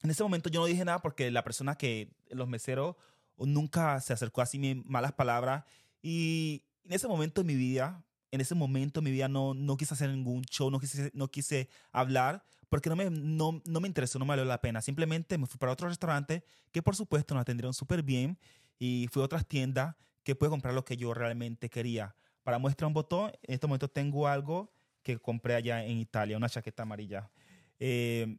en 0.02 0.10
ese 0.10 0.24
momento 0.24 0.50
yo 0.50 0.60
no 0.60 0.66
dije 0.66 0.84
nada 0.84 1.00
porque 1.00 1.32
la 1.32 1.44
persona 1.44 1.76
que, 1.76 2.12
los 2.30 2.50
meseros, 2.50 2.96
nunca 3.38 4.00
se 4.02 4.14
acercó 4.14 4.42
así 4.42 4.60
mis 4.60 4.84
malas 4.86 5.14
palabras. 5.14 5.64
Y 6.02 6.66
en 6.84 6.94
ese 6.94 7.08
momento 7.08 7.42
de 7.42 7.48
mi 7.48 7.56
vida, 7.56 8.04
en 8.32 8.42
ese 8.42 8.56
momento 8.56 9.02
mi 9.02 9.12
vida 9.12 9.28
no, 9.28 9.54
no 9.54 9.78
quise 9.78 9.94
hacer 9.94 10.10
ningún 10.10 10.44
show, 10.44 10.70
no 10.70 10.80
quise, 10.80 11.12
no 11.14 11.28
quise 11.30 11.70
hablar 11.92 12.44
porque 12.70 12.90
no 12.90 12.96
me, 12.96 13.10
no, 13.10 13.62
no 13.66 13.80
me 13.80 13.88
interesó, 13.88 14.20
no 14.20 14.26
me 14.26 14.30
valió 14.30 14.46
la 14.46 14.62
pena. 14.62 14.82
Simplemente 14.82 15.38
me 15.38 15.48
fui 15.48 15.58
para 15.58 15.72
otro 15.72 15.88
restaurante 15.88 16.44
que 16.72 16.82
por 16.84 16.96
supuesto 16.96 17.34
nos 17.34 17.42
atendieron 17.42 17.74
súper 17.74 18.04
bien 18.04 18.38
y 18.78 19.08
fui 19.12 19.22
a 19.22 19.26
otras 19.26 19.48
tiendas 19.48 19.96
que 20.24 20.36
pude 20.36 20.50
comprar 20.50 20.74
lo 20.74 20.86
que 20.86 20.96
yo 20.96 21.14
realmente 21.14 21.70
quería. 21.70 22.16
Para 22.44 22.60
muestra 22.60 22.88
un 22.88 22.94
botón, 22.94 23.32
en 23.42 23.54
este 23.56 23.68
momento 23.68 23.88
tengo 23.88 24.28
algo 24.28 24.72
que 25.02 25.18
compré 25.18 25.56
allá 25.56 25.84
en 25.84 25.98
Italia, 25.98 26.38
una 26.38 26.50
chaqueta 26.50 26.84
amarilla. 26.84 27.32
Eh, 27.80 28.38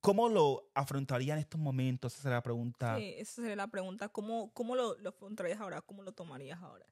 ¿Cómo 0.00 0.28
lo 0.28 0.70
afrontaría 0.74 1.34
en 1.34 1.40
estos 1.40 1.60
momentos? 1.60 2.14
Esa 2.14 2.22
sería 2.22 2.36
la 2.36 2.42
pregunta. 2.42 2.96
Sí, 2.96 3.14
esa 3.18 3.42
sería 3.42 3.56
la 3.56 3.66
pregunta. 3.66 4.08
¿Cómo, 4.08 4.52
cómo 4.54 4.74
lo, 4.74 4.96
lo 4.98 5.10
afrontarías 5.10 5.60
ahora? 5.60 5.82
¿Cómo 5.82 6.02
lo 6.02 6.12
tomarías 6.12 6.60
ahora? 6.62 6.86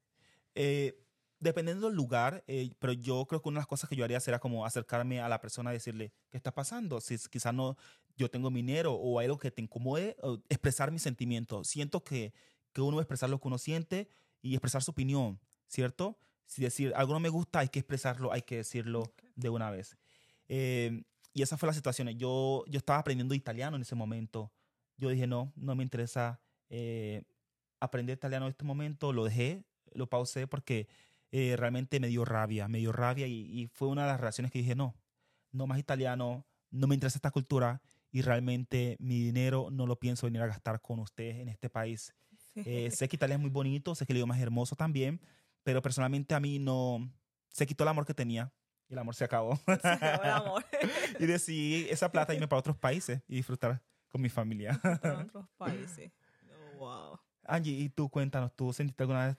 Eh, 0.54 1.07
dependiendo 1.40 1.86
del 1.86 1.96
lugar, 1.96 2.44
eh, 2.46 2.72
pero 2.78 2.92
yo 2.92 3.26
creo 3.26 3.40
que 3.40 3.48
una 3.48 3.58
de 3.58 3.60
las 3.60 3.66
cosas 3.66 3.88
que 3.88 3.96
yo 3.96 4.04
haría 4.04 4.20
sería 4.20 4.38
como 4.38 4.66
acercarme 4.66 5.20
a 5.20 5.28
la 5.28 5.40
persona 5.40 5.70
y 5.70 5.74
decirle, 5.74 6.12
¿qué 6.30 6.36
está 6.36 6.52
pasando? 6.52 7.00
Si 7.00 7.16
quizás 7.30 7.54
no, 7.54 7.76
yo 8.16 8.30
tengo 8.30 8.50
dinero 8.50 8.94
o 8.94 9.18
algo 9.20 9.38
que 9.38 9.50
te 9.50 9.62
incomode, 9.62 10.16
expresar 10.48 10.90
mis 10.90 11.02
sentimientos. 11.02 11.68
Siento 11.68 12.02
que, 12.02 12.32
que 12.72 12.80
uno 12.80 13.00
expresar 13.00 13.30
lo 13.30 13.40
que 13.40 13.48
uno 13.48 13.58
siente 13.58 14.08
y 14.42 14.54
expresar 14.54 14.82
su 14.82 14.90
opinión, 14.90 15.40
¿cierto? 15.66 16.18
Si 16.46 16.62
decir 16.62 16.92
algo 16.96 17.12
no 17.12 17.20
me 17.20 17.28
gusta, 17.28 17.60
hay 17.60 17.68
que 17.68 17.78
expresarlo, 17.78 18.32
hay 18.32 18.42
que 18.42 18.56
decirlo 18.56 19.12
de 19.36 19.48
una 19.48 19.70
vez. 19.70 19.96
Eh, 20.48 21.04
y 21.32 21.42
esa 21.42 21.56
fue 21.56 21.68
la 21.68 21.74
situación. 21.74 22.08
Yo, 22.18 22.64
yo 22.66 22.78
estaba 22.78 22.98
aprendiendo 22.98 23.34
italiano 23.34 23.76
en 23.76 23.82
ese 23.82 23.94
momento. 23.94 24.50
Yo 24.96 25.10
dije, 25.10 25.26
no, 25.26 25.52
no 25.54 25.76
me 25.76 25.84
interesa 25.84 26.40
eh, 26.68 27.22
aprender 27.78 28.16
italiano 28.16 28.46
en 28.46 28.50
este 28.50 28.64
momento. 28.64 29.12
Lo 29.12 29.24
dejé, 29.24 29.64
lo 29.92 30.08
pausé 30.08 30.46
porque 30.46 30.88
eh, 31.30 31.56
realmente 31.56 32.00
me 32.00 32.08
dio 32.08 32.24
rabia, 32.24 32.68
me 32.68 32.78
dio 32.78 32.92
rabia 32.92 33.26
y, 33.26 33.68
fue 33.72 33.88
una 33.88 34.02
de 34.02 34.08
las 34.08 34.20
reacciones 34.20 34.50
que 34.50 34.60
dije, 34.60 34.74
no, 34.74 34.96
no 35.52 35.66
más 35.66 35.78
italiano, 35.78 36.46
no 36.70 36.86
me 36.86 36.94
interesa 36.94 37.18
esta 37.18 37.30
cultura 37.30 37.82
y 38.10 38.22
realmente 38.22 38.96
mi 39.00 39.20
dinero 39.20 39.68
no 39.70 39.86
lo 39.86 39.98
pienso 39.98 40.26
venir 40.26 40.42
a 40.42 40.46
gastar 40.46 40.80
con 40.80 40.98
ustedes 41.00 41.36
en 41.36 41.48
este 41.48 41.68
país. 41.68 42.14
Eh, 42.54 42.90
sé 42.90 43.08
que 43.08 43.16
Italia 43.16 43.34
es 43.34 43.40
muy 43.40 43.50
bonito, 43.50 43.94
sé 43.94 44.06
que 44.06 44.12
el 44.12 44.18
idioma 44.18 44.36
es 44.36 44.42
hermoso 44.42 44.74
también, 44.74 45.20
pero 45.62 45.82
personalmente 45.82 46.34
a 46.34 46.40
mí 46.40 46.58
no, 46.58 47.12
se 47.50 47.66
quitó 47.66 47.84
el 47.84 47.88
amor 47.88 48.06
que 48.06 48.14
tenía 48.14 48.52
y 48.88 48.94
el 48.94 48.98
amor 48.98 49.14
se 49.14 49.24
acabó. 49.24 49.56
Se 49.66 49.88
acabó 49.88 50.22
el 50.22 50.30
amor. 50.30 50.64
y 51.20 51.26
decidí 51.26 51.88
esa 51.90 52.10
plata 52.10 52.34
irme 52.34 52.48
para 52.48 52.60
otros 52.60 52.76
países 52.76 53.20
y 53.28 53.36
disfrutar 53.36 53.82
con 54.08 54.22
mi 54.22 54.28
familia. 54.28 54.80
Para 54.82 55.18
otros 55.24 55.46
países. 55.56 56.10
Oh, 56.50 56.78
wow. 56.78 57.20
Angie, 57.44 57.72
y 57.72 57.88
tú 57.88 58.08
cuéntanos, 58.08 58.54
¿tú 58.54 58.72
sentiste 58.72 59.02
alguna 59.02 59.26
vez 59.26 59.36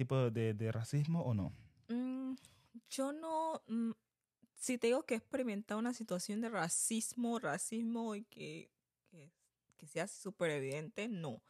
tipo 0.00 0.30
de, 0.30 0.54
de 0.54 0.72
racismo 0.72 1.20
o 1.22 1.34
no? 1.34 1.52
Mm, 1.88 2.34
yo 2.88 3.12
no, 3.12 3.60
mm, 3.66 3.90
si 4.54 4.78
te 4.78 4.86
digo 4.86 5.04
que 5.04 5.12
he 5.12 5.18
experimentado 5.18 5.78
una 5.78 5.92
situación 5.92 6.40
de 6.40 6.48
racismo, 6.48 7.38
racismo 7.38 8.14
y 8.14 8.24
que, 8.24 8.70
que, 9.10 9.30
que 9.76 9.86
sea 9.86 10.08
súper 10.08 10.52
evidente, 10.52 11.06
no. 11.06 11.42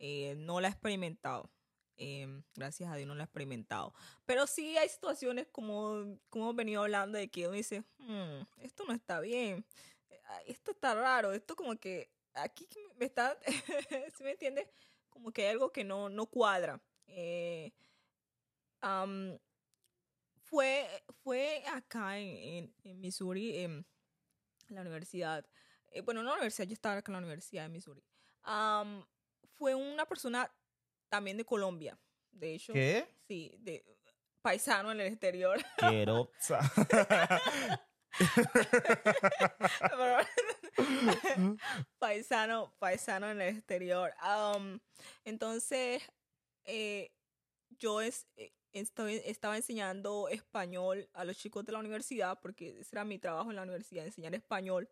Eh, 0.00 0.34
no 0.36 0.60
la 0.60 0.66
he 0.66 0.70
experimentado. 0.72 1.48
Em, 1.96 2.42
gracias 2.56 2.90
a 2.90 2.96
Dios 2.96 3.06
no 3.06 3.14
la 3.14 3.22
he 3.22 3.26
experimentado. 3.26 3.94
Pero 4.26 4.48
sí 4.48 4.76
hay 4.76 4.88
situaciones 4.88 5.46
como, 5.52 6.18
como 6.28 6.46
hemos 6.46 6.56
venido 6.56 6.82
hablando 6.82 7.18
de 7.18 7.30
que 7.30 7.46
uno 7.46 7.56
dice, 7.56 7.84
hmm, 7.98 8.42
esto 8.62 8.84
no 8.84 8.94
está 8.94 9.20
bien, 9.20 9.64
esto 10.46 10.72
está 10.72 10.96
raro, 10.96 11.32
esto 11.32 11.54
como 11.54 11.76
que 11.76 12.10
aquí 12.34 12.66
me 12.96 13.04
está, 13.04 13.38
¿sí 14.16 14.24
me 14.24 14.32
entiendes? 14.32 14.66
Como 15.08 15.30
que 15.30 15.42
hay 15.42 15.52
algo 15.52 15.70
que 15.70 15.84
no, 15.84 16.08
no 16.08 16.26
cuadra. 16.26 16.82
Eh, 17.06 17.72
fue, 20.44 20.88
fue 21.22 21.64
acá 21.72 22.18
en, 22.18 22.74
en, 22.84 23.00
Missouri, 23.00 23.58
en 23.58 23.86
la 24.68 24.82
universidad. 24.82 25.46
Eh, 25.90 26.00
bueno, 26.00 26.22
no 26.22 26.30
la 26.30 26.36
universidad, 26.36 26.66
yo 26.66 26.74
estaba 26.74 26.96
acá 26.96 27.10
en 27.10 27.14
la 27.14 27.18
Universidad 27.18 27.64
de 27.64 27.68
Missouri. 27.68 28.02
fue 29.56 29.74
una 29.74 30.06
persona 30.06 30.50
también 31.08 31.36
de 31.36 31.44
Colombia, 31.44 31.98
de 32.30 32.54
hecho. 32.54 32.72
¿Qué? 32.72 33.06
Sí, 33.28 33.54
de 33.58 33.84
paisano 34.42 34.92
en 34.92 35.00
el 35.00 35.06
exterior. 35.08 35.58
Quiero. 35.78 36.30
paisano, 41.98 42.74
paisano 42.78 43.30
en 43.30 43.40
el 43.40 43.56
exterior. 43.56 44.14
entonces, 45.24 46.02
eh, 46.64 47.10
yo 47.78 48.00
es, 48.00 48.26
eh, 48.36 48.52
estaba 48.72 49.56
enseñando 49.56 50.28
español 50.28 51.08
a 51.12 51.24
los 51.24 51.36
chicos 51.36 51.64
de 51.64 51.72
la 51.72 51.78
universidad, 51.78 52.38
porque 52.40 52.80
ese 52.80 52.96
era 52.96 53.04
mi 53.04 53.18
trabajo 53.18 53.50
en 53.50 53.56
la 53.56 53.62
universidad, 53.62 54.04
enseñar 54.04 54.34
español 54.34 54.88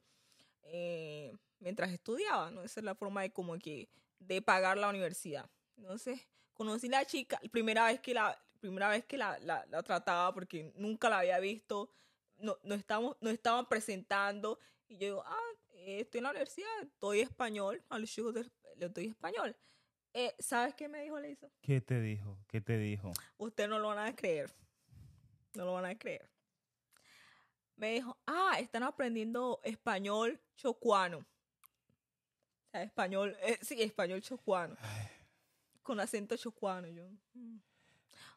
eh, 0.62 1.37
mientras 1.59 1.90
estudiaba, 1.90 2.51
¿no? 2.51 2.62
Esa 2.62 2.81
es 2.81 2.85
la 2.85 2.95
forma 2.95 3.23
de 3.23 3.33
como 3.33 3.59
que, 3.59 3.88
de 4.19 4.43
pagar 4.43 4.77
la 4.79 4.88
universidad. 4.88 5.49
Entonces, 5.77 6.21
conocí 6.53 6.88
a 6.88 6.90
la 6.90 7.05
chica, 7.07 7.40
primera 7.51 7.87
vez 7.87 8.01
que 8.01 8.14
la, 8.14 8.38
primera 8.61 8.88
vez 8.88 9.05
que 9.05 9.16
la, 9.16 9.38
la, 9.40 9.64
la 9.66 9.83
trataba, 9.83 10.33
porque 10.35 10.73
nunca 10.77 11.09
la 11.09 11.21
había 11.21 11.38
visto, 11.38 11.90
no, 12.38 12.59
no, 12.62 12.75
estamos, 12.75 13.16
no 13.21 13.31
estaban 13.31 13.66
presentando, 13.69 14.59
y 14.88 14.95
yo 14.95 15.07
digo, 15.07 15.23
ah, 15.27 15.51
estoy 15.75 16.19
en 16.19 16.25
la 16.25 16.31
universidad, 16.31 16.83
estoy 16.83 17.21
español, 17.21 17.83
a 17.88 17.99
los 17.99 18.11
chicos 18.11 18.35
le 18.77 18.88
doy 18.88 19.07
español. 19.07 19.57
Eh, 20.12 20.35
¿Sabes 20.40 20.75
qué 20.75 20.88
me 20.88 21.03
dijo 21.03 21.20
Lisa? 21.20 21.49
¿Qué 21.62 21.81
te 21.81 22.01
dijo? 22.01 22.37
¿Qué 22.49 22.61
te 22.61 22.77
dijo? 22.79 23.12
Usted 23.38 23.68
no 23.68 23.79
lo 23.79 23.88
van 23.88 23.99
a 23.99 24.14
creer. 24.14 24.51
No 25.55 25.64
lo 25.64 25.75
van 25.75 25.85
a 25.85 25.96
creer. 25.96 26.29
Me 27.77 27.92
dijo, 27.92 28.18
ah, 28.27 28.57
están 28.59 28.83
aprendiendo 28.83 29.61
español 29.62 30.40
chocuano. 30.57 31.18
O 31.18 32.70
sea, 32.70 32.83
español, 32.83 33.37
eh, 33.40 33.59
sí, 33.62 33.81
español 33.81 34.20
chocuano. 34.20 34.77
Con 35.83 36.01
acento 36.01 36.37
chocuano. 36.37 36.88
Yo. 36.88 37.09
Mm". 37.35 37.59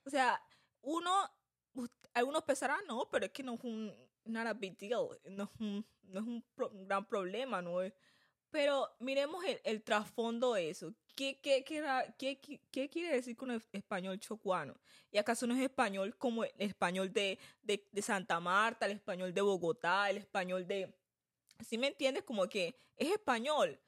O 0.06 0.10
sea, 0.10 0.42
uno, 0.82 1.12
algunos 2.14 2.44
pensarán, 2.44 2.86
no, 2.88 3.10
pero 3.10 3.26
es 3.26 3.32
que 3.32 3.44
no 3.44 3.56
es 3.56 3.64
un, 3.64 3.94
not 4.26 4.48
a 4.48 4.54
big 4.54 4.78
deal. 4.78 5.08
No 5.26 5.44
es 5.44 5.50
un, 5.60 5.86
no 6.04 6.20
es 6.20 6.26
un, 6.26 6.44
gran 6.88 7.06
problema, 7.06 7.62
¿no? 7.62 7.80
Pero 8.52 8.96
miremos 9.00 9.44
el, 9.44 9.60
el 9.64 9.84
trasfondo 9.84 10.54
de 10.54 10.70
eso. 10.70 10.94
¿Qué, 11.16 11.40
qué, 11.42 11.64
qué, 11.64 12.60
qué, 12.72 12.90
quiere 12.90 13.16
decir 13.16 13.36
con 13.36 13.52
el 13.52 13.62
español 13.72 14.20
chocuano? 14.20 14.76
¿Y 15.12 15.18
acaso 15.18 15.46
no 15.46 15.54
es 15.54 15.62
español 15.62 16.16
como 16.18 16.44
el 16.44 16.52
español 16.58 17.14
de, 17.14 17.38
de, 17.62 17.88
de 17.92 18.02
Santa 18.02 18.40
Marta, 18.40 18.88
el 18.88 18.94
español 18.94 19.34
de 19.34 19.42
Bogotá, 19.42 20.10
el 20.10 20.18
español 20.18 20.66
de... 20.68 20.92
¿Sí 21.60 21.78
me 21.78 21.88
entiendes? 21.88 22.24
Como 22.24 22.48
que 22.48 22.76
es 22.98 23.12
español, 23.12 23.80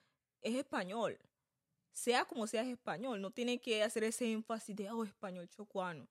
es 0.41 0.55
español. 0.55 1.17
Sea 1.93 2.25
como 2.25 2.45
sea, 2.45 2.61
es 2.61 2.67
español. 2.67 3.19
No 3.21 3.31
tiene 3.31 3.59
que 3.59 3.81
hacer 3.81 4.03
ese 4.03 4.31
énfasis 4.31 4.75
de, 4.75 4.91
oh, 4.91 5.03
español 5.03 5.49
chocuano. 5.49 6.07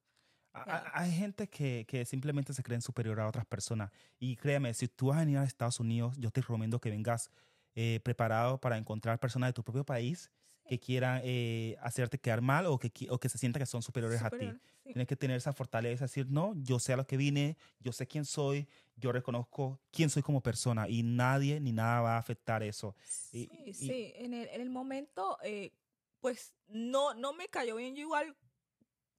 Hay 0.92 1.12
gente 1.12 1.48
que, 1.48 1.84
que, 1.86 2.04
simplemente 2.04 2.54
se 2.54 2.62
creen 2.62 2.80
superior 2.80 3.20
a 3.20 3.28
otras 3.28 3.44
personas. 3.44 3.90
Y 4.18 4.36
créeme, 4.36 4.72
si 4.72 4.86
tú 4.88 5.08
vas 5.08 5.16
a 5.16 5.20
venir 5.20 5.38
a 5.38 5.44
Estados 5.44 5.80
Unidos, 5.80 6.16
yo 6.16 6.30
te 6.30 6.40
recomiendo 6.40 6.80
que 6.80 6.90
vengas 6.90 7.30
eh, 7.74 8.00
preparado 8.04 8.60
para 8.60 8.78
encontrar 8.78 9.18
personas 9.18 9.48
de 9.48 9.52
tu 9.52 9.64
propio 9.64 9.84
país 9.84 10.30
que 10.66 10.78
quieran 10.78 11.20
eh, 11.24 11.76
hacerte 11.80 12.18
quedar 12.18 12.40
mal 12.40 12.66
o 12.66 12.78
que, 12.78 12.90
o 13.10 13.18
que 13.18 13.28
se 13.28 13.38
sientan 13.38 13.60
que 13.60 13.66
son 13.66 13.82
superiores 13.82 14.22
a 14.22 14.30
ti. 14.30 14.50
Tienes 14.82 15.06
que 15.06 15.16
tener 15.16 15.36
esa 15.36 15.52
fortaleza, 15.52 16.04
decir, 16.04 16.26
no, 16.28 16.52
yo 16.56 16.78
sé 16.78 16.92
a 16.92 16.96
lo 16.96 17.06
que 17.06 17.16
vine, 17.16 17.56
yo 17.80 17.92
sé 17.92 18.06
quién 18.06 18.24
soy, 18.24 18.68
yo 18.96 19.12
reconozco 19.12 19.80
quién 19.90 20.10
soy 20.10 20.22
como 20.22 20.42
persona 20.42 20.88
y 20.88 21.02
nadie 21.02 21.60
ni 21.60 21.72
nada 21.72 22.00
va 22.00 22.16
a 22.16 22.18
afectar 22.18 22.62
eso. 22.62 22.94
Sí, 23.04 23.50
sí, 23.72 24.12
en 24.16 24.34
el, 24.34 24.48
en 24.48 24.60
el 24.60 24.70
momento, 24.70 25.38
eh, 25.42 25.72
pues 26.20 26.54
no, 26.68 27.14
no 27.14 27.32
me 27.32 27.48
cayó 27.48 27.76
bien. 27.76 27.94
Yo 27.94 28.02
igual 28.02 28.36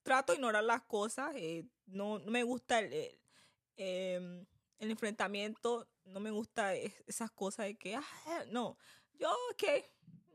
trato 0.04 0.34
de 0.34 0.38
ignorar 0.38 0.64
las 0.64 0.84
cosas. 0.84 1.36
Eh, 1.36 1.66
no, 1.88 2.20
no, 2.20 2.32
me 2.32 2.44
gusta 2.44 2.80
el, 2.80 2.94
el, 2.94 3.20
em, 3.78 4.46
el, 4.80 4.92
enfrentamiento. 4.92 5.88
No 6.06 6.20
me 6.20 6.32
gusta 6.32 6.76
esas 6.76 7.32
cosas 7.32 7.66
de 7.66 7.76
que, 7.76 7.96
ah, 7.96 8.04
no, 8.52 8.78
yo, 9.20 9.30
ok, 9.52 9.64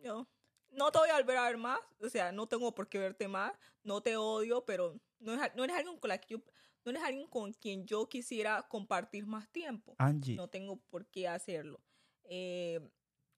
yo 0.03 0.29
no 0.73 0.91
te 0.91 0.99
voy 0.99 1.11
a 1.11 1.17
volver 1.17 1.37
a 1.37 1.47
ver 1.47 1.57
más. 1.59 1.81
O 2.01 2.09
sea, 2.09 2.33
no 2.33 2.47
tengo 2.47 2.75
por 2.75 2.89
qué 2.89 2.99
verte 2.99 3.29
más. 3.29 3.53
No 3.83 4.01
te 4.01 4.17
odio, 4.17 4.65
pero 4.65 5.01
no, 5.19 5.37
no 5.37 5.65
eres 5.65 5.77
alguien 5.77 5.99
con 5.99 6.09
la 6.09 6.19
que 6.19 6.35
yo 6.35 6.43
no 6.85 6.91
eres 6.91 7.03
alguien 7.03 7.27
con 7.27 7.53
quien 7.53 7.87
yo 7.87 8.09
quisiera 8.09 8.67
compartir 8.69 9.27
más 9.27 9.49
tiempo. 9.51 9.95
Angie. 9.99 10.37
No 10.37 10.49
tengo 10.49 10.77
por 10.77 11.07
qué 11.07 11.29
hacerlo. 11.29 11.81
Eh, 12.25 12.81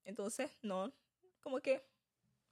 entonces, 0.05 0.51
no, 0.63 0.93
como 1.41 1.61
que 1.61 1.85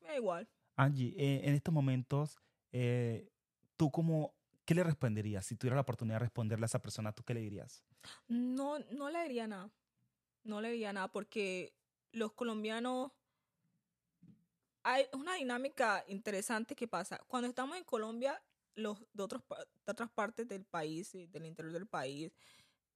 me 0.01 0.09
da 0.09 0.17
igual. 0.17 0.49
Angie, 0.77 1.15
eh, 1.17 1.43
en 1.45 1.55
estos 1.55 1.73
momentos, 1.73 2.39
eh, 2.73 3.31
¿tú 3.77 3.91
cómo, 3.91 4.35
qué 4.65 4.75
le 4.75 4.83
responderías? 4.83 5.47
Si 5.47 5.57
tuviera 5.57 5.77
la 5.77 5.83
oportunidad 5.83 6.17
de 6.17 6.21
responderle 6.25 6.65
a 6.65 6.67
esa 6.67 6.83
persona, 6.83 7.13
¿tú 7.13 7.23
qué 7.23 7.35
le 7.35 7.41
dirías? 7.41 7.85
No, 8.27 8.79
no 8.91 9.11
le 9.11 9.23
diría 9.23 9.47
nada. 9.47 9.71
No 10.43 10.61
le 10.61 10.71
diría 10.71 10.93
nada 10.93 11.09
porque 11.09 11.75
los 12.13 12.33
colombianos... 12.33 13.13
Hay 14.83 15.07
una 15.13 15.35
dinámica 15.35 16.05
interesante 16.09 16.75
que 16.75 16.89
pasa. 16.89 17.19
Cuando 17.29 17.49
estamos 17.49 17.77
en 17.77 17.85
Colombia, 17.85 18.41
los 18.75 18.99
de, 19.13 19.23
otros, 19.23 19.43
de 19.87 19.93
otras 19.93 20.11
partes 20.11 20.49
del 20.49 20.65
país, 20.65 21.13
del 21.13 21.47
interior 21.47 21.73
del 21.73 21.87
país, 21.87 22.33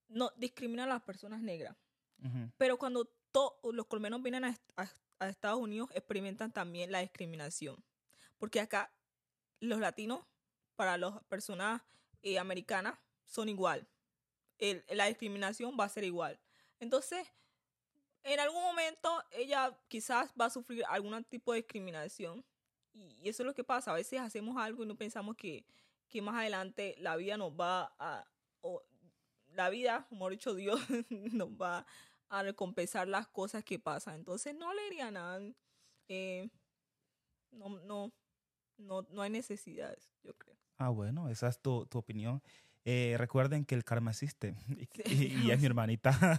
no 0.09 0.31
discriminan 0.37 0.89
a 0.89 0.95
las 0.95 1.03
personas 1.03 1.41
negras. 1.41 1.77
Pero 2.57 2.79
cuando 2.79 3.11
los 3.65 3.87
colombianos 3.87 4.23
vienen 4.23 4.47
a, 4.47 4.59
a, 5.19 5.29
Estados 5.29 5.61
Unidos, 5.61 5.91
experimentan 5.93 6.53
también 6.53 6.91
la 6.91 7.01
discriminación. 7.01 7.85
Porque 8.39 8.61
acá 8.61 8.91
los 9.61 9.79
latinos, 9.79 10.25
para 10.75 10.97
las 10.97 11.23
personas 11.25 11.83
eh, 12.23 12.39
americanas, 12.39 12.99
son 13.27 13.51
igual. 13.51 13.87
la 14.89 15.07
discriminación 15.07 15.77
va 15.79 15.85
a 15.85 15.89
ser 15.91 16.05
igual. 16.05 16.41
Entonces, 16.81 17.27
en 18.25 18.41
algún 18.41 18.63
momento 18.63 19.23
ella 19.33 19.77
quizás 19.89 20.33
va 20.41 20.47
a 20.47 20.51
sufrir 20.51 20.83
algún 20.89 21.23
tipo 21.25 21.53
de 21.53 21.59
discriminación 21.59 22.45
y 22.95 23.29
eso 23.29 23.43
es 23.43 23.47
lo 23.47 23.55
que 23.55 23.65
pasa. 23.65 23.91
A 23.91 23.95
veces 23.95 24.21
hacemos 24.21 24.57
algo 24.57 24.83
y 24.83 24.87
no 24.87 24.97
pensamos 24.97 25.37
que, 25.37 25.65
que 26.09 26.23
más 26.23 26.37
adelante 26.37 26.95
la 26.99 27.17
vida 27.17 27.37
nos 27.37 27.53
va 27.53 27.95
a, 27.99 28.27
o 28.61 28.83
la 29.49 29.69
vida, 29.69 30.07
como 30.09 30.27
ha 30.27 30.31
dicho 30.31 30.55
Dios, 30.55 30.81
nos 31.11 31.51
va 31.51 31.87
a 32.29 32.43
recompensar 32.43 33.09
las 33.09 33.29
cosas 33.29 33.65
que 33.65 33.79
pasan. 33.79 34.17
Entonces 34.17 34.55
no 34.55 34.73
le 34.73 34.83
diría 34.85 35.11
nada. 35.11 35.41
Eh, 36.09 36.49
no, 37.51 37.69
no, 37.81 38.13
no, 38.79 39.03
no 39.11 39.23
hay 39.23 39.31
necesidades, 39.31 40.13
yo 40.23 40.35
creo. 40.35 40.57
Ah, 40.79 40.89
bueno, 40.89 41.29
esa 41.29 41.49
es 41.49 41.61
tu, 41.61 41.87
tu 41.87 41.99
opinión. 41.99 42.43
Eh, 42.87 43.15
recuerden 43.17 43.65
que 43.65 43.75
el 43.75 43.83
karma 43.83 44.11
existe 44.11 44.57
y, 45.07 45.51
es 45.51 45.61
mi 45.61 45.67
hermanita. 45.67 46.39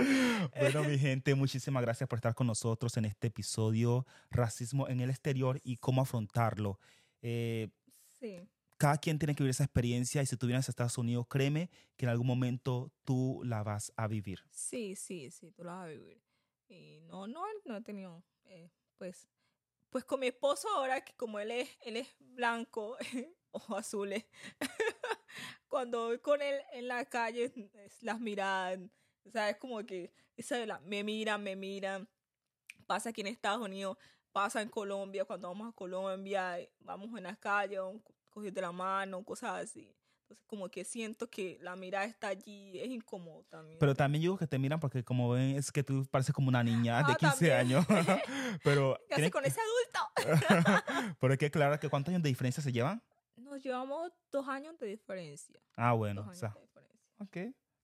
bueno, 0.58 0.84
mi 0.84 0.98
gente, 0.98 1.34
muchísimas 1.34 1.82
gracias 1.82 2.08
por 2.08 2.18
estar 2.18 2.34
con 2.34 2.46
nosotros 2.46 2.96
en 2.96 3.04
este 3.04 3.28
episodio 3.28 4.06
Racismo 4.30 4.88
en 4.88 5.00
el 5.00 5.10
exterior 5.10 5.60
y 5.62 5.76
cómo 5.76 6.02
afrontarlo. 6.02 6.78
Eh, 7.22 7.68
sí. 8.18 8.40
Cada 8.78 8.96
quien 8.96 9.18
tiene 9.18 9.34
que 9.34 9.42
vivir 9.42 9.50
esa 9.50 9.64
experiencia 9.64 10.22
y 10.22 10.26
si 10.26 10.36
tú 10.36 10.46
vienes 10.46 10.68
a 10.68 10.72
Estados 10.72 10.96
Unidos, 10.96 11.26
créeme 11.28 11.70
que 11.96 12.06
en 12.06 12.10
algún 12.10 12.26
momento 12.26 12.90
tú 13.04 13.42
la 13.44 13.62
vas 13.62 13.92
a 13.96 14.06
vivir. 14.06 14.40
Sí, 14.50 14.96
sí, 14.96 15.30
sí, 15.30 15.50
tú 15.50 15.64
la 15.64 15.74
vas 15.74 15.84
a 15.84 15.88
vivir. 15.88 16.22
Y 16.68 17.00
no, 17.02 17.26
no, 17.26 17.42
no 17.66 17.76
he 17.76 17.82
tenido, 17.82 18.24
eh, 18.44 18.70
pues, 18.96 19.28
pues 19.90 20.04
con 20.04 20.20
mi 20.20 20.28
esposo 20.28 20.68
ahora 20.68 21.04
que 21.04 21.12
como 21.14 21.38
él 21.40 21.50
es, 21.50 21.68
él 21.82 21.96
es 21.96 22.08
blanco, 22.20 22.96
ojos 23.50 23.78
azules. 23.78 24.24
Cuando 25.68 26.06
voy 26.06 26.18
con 26.20 26.40
él 26.40 26.60
en 26.72 26.88
la 26.88 27.04
calle, 27.04 27.52
las 28.00 28.20
miradas, 28.20 28.78
o 29.24 29.30
sea, 29.30 29.50
es 29.50 29.56
como 29.56 29.84
que 29.84 30.12
esa 30.36 30.80
me 30.84 31.04
miran, 31.04 31.42
me 31.42 31.56
miran. 31.56 32.08
Pasa 32.86 33.10
aquí 33.10 33.20
en 33.20 33.28
Estados 33.28 33.60
Unidos, 33.60 33.96
pasa 34.32 34.62
en 34.62 34.68
Colombia, 34.68 35.24
cuando 35.24 35.48
vamos 35.48 35.68
a 35.68 35.72
Colombia, 35.72 36.58
vamos 36.80 37.16
en 37.16 37.24
las 37.24 37.38
calles, 37.38 37.80
cogiendo 38.30 38.60
la 38.60 38.72
mano, 38.72 39.22
cosas 39.24 39.62
así. 39.62 39.94
Entonces, 40.22 40.46
como 40.46 40.68
que 40.68 40.84
siento 40.84 41.28
que 41.28 41.58
la 41.60 41.76
mirada 41.76 42.04
está 42.04 42.28
allí, 42.28 42.78
es 42.80 42.88
incómodo 42.88 43.44
también. 43.48 43.78
Pero 43.78 43.94
también 43.94 44.22
digo 44.22 44.38
que 44.38 44.46
te 44.46 44.58
miran 44.58 44.78
porque 44.78 45.04
como 45.04 45.30
ven, 45.30 45.56
es 45.56 45.72
que 45.72 45.82
tú 45.82 46.06
pareces 46.10 46.34
como 46.34 46.48
una 46.48 46.62
niña 46.62 47.02
de 47.02 47.16
15 47.16 47.52
ah, 47.52 47.58
años. 47.58 47.86
Pero... 48.64 48.98
¿Qué 49.08 49.14
haces 49.14 49.30
con 49.30 49.44
ese 49.44 49.60
adulto? 49.60 51.16
Pero 51.20 51.32
es 51.32 51.38
que 51.38 51.50
claro, 51.50 51.78
que 51.80 51.88
¿cuántos 51.88 52.12
años 52.12 52.22
de 52.22 52.28
diferencia 52.28 52.62
se 52.62 52.72
llevan? 52.72 53.02
Nos 53.36 53.62
llevamos 53.62 54.12
dos 54.30 54.46
años 54.48 54.78
de 54.78 54.86
diferencia. 54.86 55.60
Ah, 55.76 55.92
bueno. 55.92 56.26
o 56.28 56.34
sea, 56.34 56.54
Ok. 57.18 57.36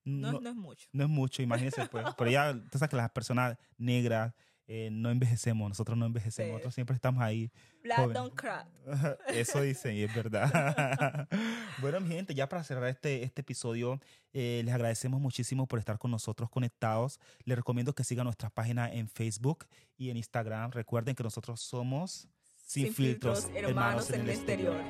No, 0.07 0.39
no, 0.39 0.49
es 0.49 0.55
mucho. 0.55 0.87
No 0.93 1.03
es 1.03 1.09
mucho, 1.09 1.41
imagínense. 1.41 1.85
Pues. 1.87 2.05
Pero 2.17 2.31
ya, 2.31 2.53
tú 2.53 2.77
sabes 2.77 2.89
que 2.89 2.95
las 2.95 3.11
personas 3.11 3.57
negras 3.77 4.33
eh, 4.69 4.89
no 4.91 5.09
envejecemos, 5.09 5.69
nosotros 5.69 5.97
no 5.97 6.05
envejecemos, 6.05 6.51
nosotros 6.53 6.75
siempre 6.75 6.95
estamos 6.95 7.21
ahí. 7.21 7.51
Black 7.83 8.11
don't 8.11 8.33
crack. 8.33 8.67
Eso 9.27 9.61
dicen 9.61 9.95
y 9.95 10.03
es 10.03 10.13
verdad. 10.13 11.27
bueno, 11.81 11.99
mi 12.01 12.09
gente, 12.09 12.33
ya 12.33 12.47
para 12.47 12.63
cerrar 12.63 12.89
este, 12.89 13.23
este 13.23 13.41
episodio, 13.41 13.99
eh, 14.33 14.61
les 14.63 14.73
agradecemos 14.73 15.19
muchísimo 15.19 15.67
por 15.67 15.79
estar 15.79 15.97
con 15.97 16.11
nosotros 16.11 16.49
conectados. 16.49 17.19
Les 17.43 17.57
recomiendo 17.57 17.93
que 17.93 18.03
sigan 18.03 18.25
nuestra 18.25 18.49
página 18.49 18.91
en 18.91 19.09
Facebook 19.09 19.67
y 19.97 20.09
en 20.09 20.17
Instagram. 20.17 20.71
Recuerden 20.71 21.15
que 21.15 21.23
nosotros 21.23 21.61
somos 21.61 22.27
Sin, 22.65 22.93
filtros, 22.93 23.49
hermanos, 23.55 24.09
en 24.11 24.21
el 24.21 24.29
exterior. 24.29 24.83